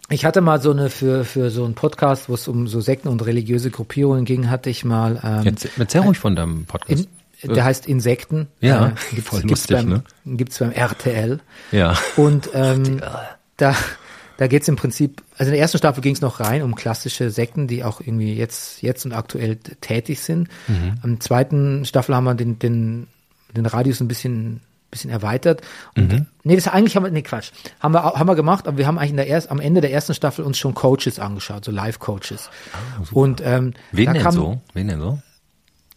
[0.09, 3.09] Ich hatte mal so eine für für so einen Podcast, wo es um so Sekten
[3.09, 5.19] und religiöse Gruppierungen ging, hatte ich mal.
[5.23, 7.07] Ähm, Jetzt, erzähl ruhig von deinem Podcast.
[7.41, 8.47] In, der heißt Insekten.
[8.61, 10.03] Ja, äh, gibt's, voll lustig, gibt's beim, ne?
[10.37, 11.39] Gibt's beim RTL.
[11.71, 11.97] Ja.
[12.15, 13.01] Und ähm,
[13.57, 13.75] da
[14.37, 16.75] da geht es im Prinzip, also in der ersten Staffel ging es noch rein um
[16.75, 20.47] klassische Sekten, die auch irgendwie jetzt, jetzt und aktuell tätig sind.
[20.67, 20.93] Mhm.
[21.01, 23.07] Am zweiten Staffel haben wir den, den,
[23.55, 25.61] den Radius ein bisschen bisschen erweitert.
[25.95, 26.25] Und mhm.
[26.43, 27.51] nee, das eigentlich haben wir, nee, Quatsch.
[27.79, 29.91] Haben wir, haben wir gemacht, aber wir haben eigentlich in der erst, am Ende der
[29.91, 32.49] ersten Staffel uns schon Coaches angeschaut, so Live-Coaches.
[32.73, 34.61] Ah, und ähm, Wen denn kam, so?
[34.73, 35.19] Wen denn so?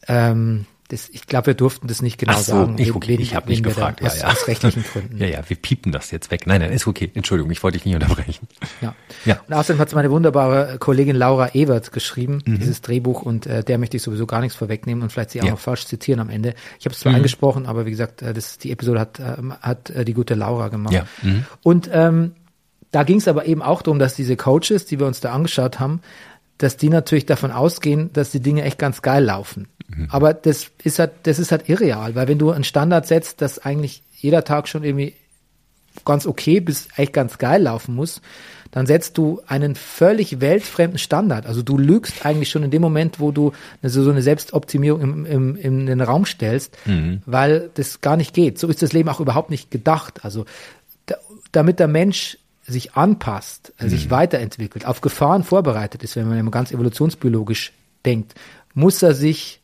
[0.09, 2.76] Ähm, das, ich glaube, wir durften das nicht genau Ach so, sagen.
[2.78, 4.03] Ich, okay, ich habe nicht gefragt.
[4.03, 4.32] Aus, ja, ja.
[4.32, 5.16] aus rechtlichen Gründen.
[5.18, 6.47] Ja, ja, wir piepen das jetzt weg.
[6.47, 7.11] Nein, nein, ist okay.
[7.14, 8.49] Entschuldigung, ich wollte dich nicht unterbrechen.
[8.80, 8.95] Ja.
[9.24, 9.41] ja.
[9.47, 12.59] Und außerdem hat es meine wunderbare Kollegin Laura Ewert geschrieben, mhm.
[12.59, 15.47] dieses Drehbuch, und äh, der möchte ich sowieso gar nichts vorwegnehmen und vielleicht sie auch
[15.47, 15.53] ja.
[15.53, 16.55] noch falsch zitieren am Ende.
[16.80, 17.16] Ich habe es zwar mhm.
[17.16, 20.68] angesprochen, aber wie gesagt, äh, das, die Episode hat, äh, hat äh, die gute Laura
[20.68, 20.95] gemacht.
[20.95, 21.07] Ja.
[21.22, 21.45] Mhm.
[21.62, 22.32] Und ähm,
[22.91, 25.78] da ging es aber eben auch darum, dass diese Coaches, die wir uns da angeschaut
[25.78, 26.01] haben,
[26.59, 29.68] dass die natürlich davon ausgehen, dass die Dinge echt ganz geil laufen.
[29.95, 30.09] Mhm.
[30.11, 33.59] Aber das ist halt, das ist halt irreal, weil wenn du einen Standard setzt, dass
[33.59, 35.14] eigentlich jeder Tag schon irgendwie
[36.05, 38.20] ganz okay bis echt ganz geil laufen muss,
[38.70, 41.47] dann setzt du einen völlig weltfremden Standard.
[41.47, 45.57] Also du lügst eigentlich schon in dem Moment, wo du so eine Selbstoptimierung im, im,
[45.57, 47.22] in den Raum stellst, mhm.
[47.26, 48.59] weil das gar nicht geht.
[48.59, 50.24] So ist das Leben auch überhaupt nicht gedacht.
[50.24, 50.45] Also
[51.07, 51.16] da,
[51.51, 53.88] damit der Mensch sich anpasst, mhm.
[53.88, 57.72] sich weiterentwickelt, auf Gefahren vorbereitet ist, wenn man immer ganz evolutionsbiologisch
[58.05, 58.34] denkt,
[58.74, 59.59] muss er sich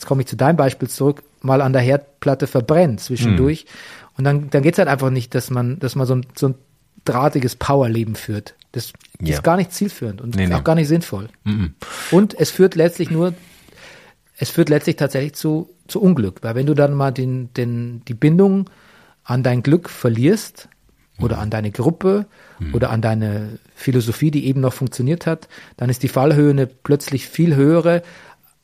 [0.00, 3.66] jetzt komme ich zu deinem Beispiel zurück, mal an der Herdplatte verbrennt zwischendurch.
[3.66, 4.16] Mhm.
[4.16, 6.54] Und dann, dann geht's halt einfach nicht, dass man, dass man so ein, so ein
[7.04, 8.54] drahtiges Powerleben führt.
[8.72, 9.34] Das ja.
[9.34, 10.64] ist gar nicht zielführend und nee, auch nee.
[10.64, 11.28] gar nicht sinnvoll.
[11.44, 11.74] Mhm.
[12.10, 13.34] Und es führt letztlich nur,
[14.38, 16.38] es führt letztlich tatsächlich zu, zu Unglück.
[16.42, 18.70] Weil wenn du dann mal den, den, die Bindung
[19.24, 20.70] an dein Glück verlierst
[21.18, 21.24] mhm.
[21.24, 22.24] oder an deine Gruppe
[22.58, 22.74] mhm.
[22.74, 27.28] oder an deine Philosophie, die eben noch funktioniert hat, dann ist die Fallhöhe eine plötzlich
[27.28, 28.02] viel höhere,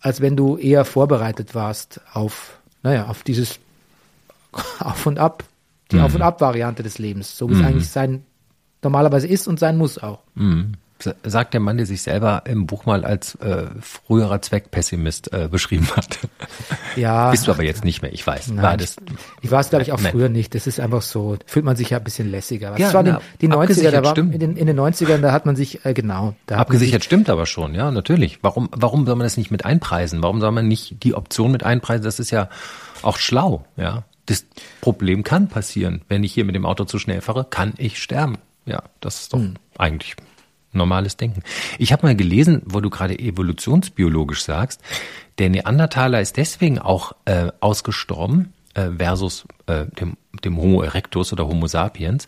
[0.00, 3.58] als wenn du eher vorbereitet warst auf, naja, auf dieses
[4.78, 5.44] Auf und Ab,
[5.90, 6.02] die mhm.
[6.02, 7.60] Auf und Ab-Variante des Lebens, so wie mhm.
[7.60, 8.24] es eigentlich sein,
[8.82, 10.20] normalerweise ist und sein muss auch.
[10.34, 10.72] Mhm.
[11.24, 15.88] Sagt der Mann, der sich selber im Buch mal als äh, früherer Zweckpessimist äh, beschrieben
[15.96, 16.18] hat.
[16.96, 17.30] Ja.
[17.30, 18.48] Bist du aber jetzt nicht mehr, ich weiß.
[18.48, 18.96] Nein, war das,
[19.42, 20.12] ich war es, glaube ich, auch Nein.
[20.12, 20.54] früher nicht.
[20.54, 22.70] Das ist einfach so, fühlt man sich ja ein bisschen lässiger.
[22.78, 24.32] Ja, das war na, den, die 90er, abgesichert da war, stimmt.
[24.32, 27.44] in, den, in den 90ern, da hat man sich, äh, genau, da Abgesichert stimmt aber
[27.44, 28.38] schon, ja, natürlich.
[28.42, 30.22] Warum, warum soll man das nicht mit einpreisen?
[30.22, 32.04] Warum soll man nicht die Option mit einpreisen?
[32.04, 32.48] Das ist ja
[33.02, 34.04] auch schlau, ja.
[34.24, 34.46] Das
[34.80, 36.00] Problem kann passieren.
[36.08, 38.38] Wenn ich hier mit dem Auto zu schnell fahre, kann ich sterben.
[38.64, 39.54] Ja, das ist doch Hm.
[39.76, 40.16] eigentlich
[40.72, 41.42] normales Denken.
[41.78, 44.80] Ich habe mal gelesen, wo du gerade evolutionsbiologisch sagst,
[45.38, 51.46] der Neandertaler ist deswegen auch äh, ausgestorben äh, versus äh, dem, dem Homo erectus oder
[51.46, 52.26] Homo sapiens,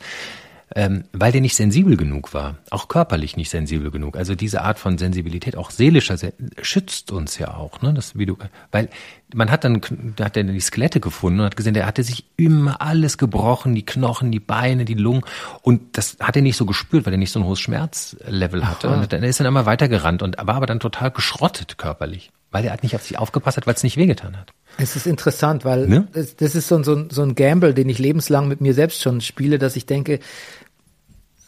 [0.74, 4.16] ähm, weil der nicht sensibel genug war, auch körperlich nicht sensibel genug.
[4.16, 7.94] Also diese Art von Sensibilität, auch seelischer, Se schützt uns ja auch, ne?
[7.94, 8.36] Das, wie du,
[8.70, 8.88] weil
[9.34, 9.80] man hat dann,
[10.16, 13.74] da hat er die Skelette gefunden und hat gesehen, der hatte sich immer alles gebrochen,
[13.74, 15.22] die Knochen, die Beine, die Lungen
[15.62, 18.88] und das hat er nicht so gespürt, weil er nicht so ein hohes Schmerzlevel hatte.
[18.88, 22.70] Und dann ist er immer weitergerannt und war aber dann total geschrottet körperlich, weil er
[22.70, 24.52] halt nicht auf sich aufgepasst hat, weil es nicht wehgetan hat.
[24.78, 26.08] Es ist interessant, weil Ne?
[26.12, 28.74] das, das ist so, ein- so, ein- so ein Gamble, den ich lebenslang mit mir
[28.74, 30.20] selbst schon spiele, dass ich denke,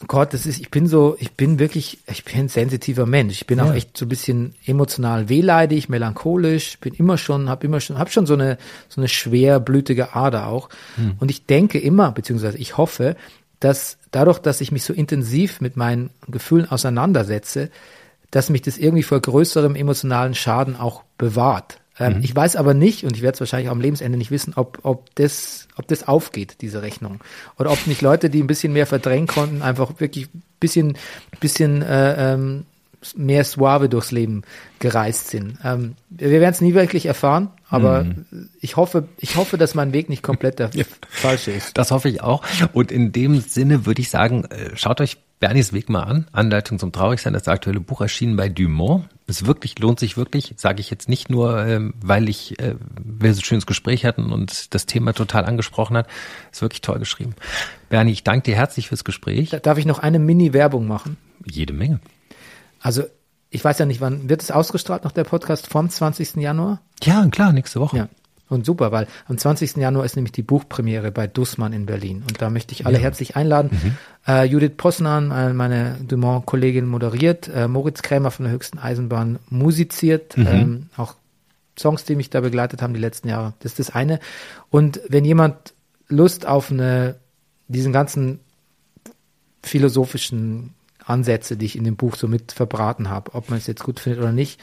[0.07, 3.35] Gott, das ist, ich bin so, ich bin wirklich, ich bin ein sensitiver Mensch.
[3.35, 3.75] Ich bin auch Ja.
[3.75, 8.25] echt so ein bisschen emotional wehleidig, melancholisch, bin immer schon, habe immer schon, habe schon
[8.25, 8.57] so eine,
[8.89, 10.69] so eine schwerblütige Ader auch.
[10.95, 11.13] Hm.
[11.19, 13.15] Und ich denke immer, beziehungsweise ich hoffe,
[13.59, 17.69] dass dadurch, dass ich mich so intensiv mit meinen Gefühlen auseinandersetze,
[18.31, 21.77] dass mich das irgendwie vor größerem emotionalen Schaden auch bewahrt.
[21.99, 22.23] Ähm, Mhm.
[22.23, 24.79] Ich weiß aber nicht, und ich werde es wahrscheinlich auch am Lebensende nicht wissen, ob,
[24.83, 27.19] ob, das, ob das aufgeht, diese Rechnung.
[27.59, 30.97] Oder ob nicht Leute, die ein bisschen mehr verdrängen konnten, einfach wirklich ein bisschen,
[31.39, 32.65] bisschen äh, ähm,
[33.15, 34.43] mehr suave durchs Leben
[34.79, 35.57] gereist sind.
[35.63, 38.49] Ähm, wir werden es nie wirklich erfahren, aber Mhm.
[38.59, 40.69] ich hoffe, ich hoffe, dass mein Weg nicht komplett der
[41.09, 41.77] falsche ist.
[41.77, 42.43] Das hoffe ich auch.
[42.73, 46.27] Und in dem Sinne würde ich sagen, äh, schaut euch Bernies Weg mal an.
[46.33, 49.05] Anleitung zum Traurigsein, das aktuelle Buch erschienen bei Dumont.
[49.25, 53.33] Es wirklich, lohnt sich wirklich, sage ich jetzt nicht nur, ähm, weil ich, äh, wir
[53.33, 56.05] so ein schönes Gespräch hatten und das Thema total angesprochen hat.
[56.51, 57.33] Ist wirklich toll geschrieben.
[57.89, 59.49] Bernie, ich danke dir herzlich fürs Gespräch.
[59.49, 61.17] Da- Darf ich noch eine Mini-Werbung machen?
[61.43, 61.99] Jede Menge.
[62.81, 63.03] Also,
[63.49, 66.35] ich weiß ja nicht, wann wird es ausgestrahlt noch der Podcast vom 20.
[66.35, 66.81] Januar?
[67.03, 67.97] Ja, klar, nächste Woche.
[67.97, 68.09] Ja.
[68.51, 69.77] Und super, weil am 20.
[69.77, 72.21] Januar ist nämlich die Buchpremiere bei Dussmann in Berlin.
[72.27, 73.97] Und da möchte ich alle herzlich einladen.
[74.27, 77.47] Äh, Judith Posnan, äh, meine Dumont-Kollegin, moderiert.
[77.47, 80.37] Äh, Moritz Krämer von der Höchsten Eisenbahn musiziert.
[80.37, 81.15] Ähm, auch
[81.79, 83.53] Songs, die mich da begleitet haben die letzten Jahre.
[83.59, 84.19] Das ist das eine.
[84.69, 85.73] Und wenn jemand
[86.09, 87.15] Lust auf eine,
[87.67, 88.41] diesen ganzen
[89.63, 90.73] philosophischen
[91.11, 93.99] Ansätze, die ich in dem Buch so mit verbraten habe, ob man es jetzt gut
[93.99, 94.59] findet oder nicht,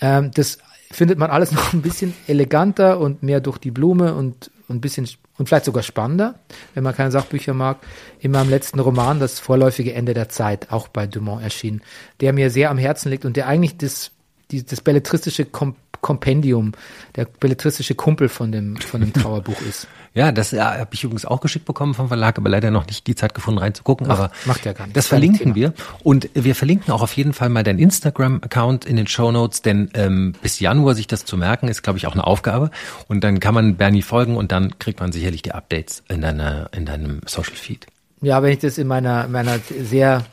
[0.00, 0.58] ähm, das
[0.90, 5.08] findet man alles noch ein bisschen eleganter und mehr durch die Blume und ein bisschen
[5.38, 6.34] und vielleicht sogar spannender,
[6.74, 7.78] wenn man keine Sachbücher mag.
[8.18, 11.80] In meinem letzten Roman, das vorläufige Ende der Zeit, auch bei Dumont erschienen,
[12.20, 14.10] der mir sehr am Herzen liegt und der eigentlich das
[14.50, 16.72] die, das belletristische Kom Kompendium,
[17.16, 19.86] der belletristische Kumpel von dem von dem Trauerbuch ist.
[20.12, 23.06] Ja, das ja, habe ich übrigens auch geschickt bekommen vom Verlag, aber leider noch nicht
[23.06, 24.08] die Zeit gefunden reinzugucken.
[24.08, 24.94] Macht- aber macht ja gar nichts.
[24.94, 25.54] Das verlinken Thema.
[25.54, 25.72] wir
[26.02, 29.88] und wir verlinken auch auf jeden Fall mal deinen Instagram-Account in den Show Notes, denn
[29.94, 32.72] ähm, bis Januar sich das zu merken ist, glaube ich, auch eine Aufgabe.
[33.06, 36.70] Und dann kann man Bernie folgen und dann kriegt man sicherlich die Updates in deiner
[36.72, 37.86] in deinem Social Feed.
[38.20, 40.24] Ja, wenn ich das in meiner, meiner sehr,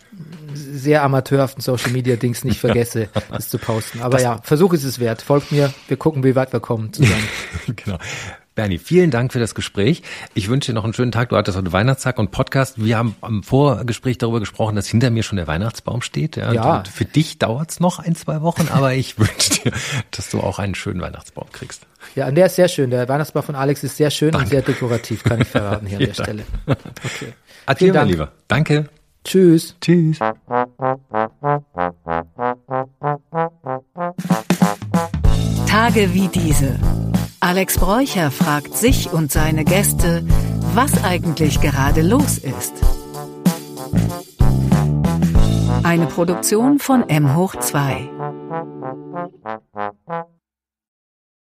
[0.54, 4.02] sehr amateurhaften Social Media Dings nicht vergesse, das zu posten.
[4.02, 5.22] Aber ja, Versuch ist es wert.
[5.22, 7.28] Folgt mir, wir gucken, wie weit wir kommen zusammen.
[7.76, 7.98] genau.
[8.56, 10.02] Bernie, vielen Dank für das Gespräch.
[10.34, 11.30] Ich wünsche dir noch einen schönen Tag.
[11.30, 12.84] Du hattest heute Weihnachtstag und Podcast.
[12.84, 16.38] Wir haben am Vorgespräch darüber gesprochen, dass hinter mir schon der Weihnachtsbaum steht.
[16.38, 16.78] Ja, Ja.
[16.78, 19.72] Und für dich dauert's noch ein, zwei Wochen, aber ich wünsche dir,
[20.10, 21.84] dass du auch einen schönen Weihnachtsbaum kriegst.
[22.16, 22.90] Ja, und der ist sehr schön.
[22.90, 24.50] Der Weihnachtsbaum von Alex ist sehr schön und Danke.
[24.50, 26.44] sehr dekorativ, kann ich verraten hier an der Stelle.
[26.66, 27.34] Okay.
[27.68, 28.08] Adieu, mein.
[28.08, 28.32] Lieber.
[28.48, 28.90] Danke.
[29.28, 29.76] Tschüss.
[29.82, 30.20] Tschüss.
[35.68, 36.80] Tage wie diese.
[37.42, 40.24] Alex Bräucher fragt sich und seine Gäste,
[40.74, 42.74] was eigentlich gerade los ist.
[45.84, 48.10] Eine Produktion von M hoch 2.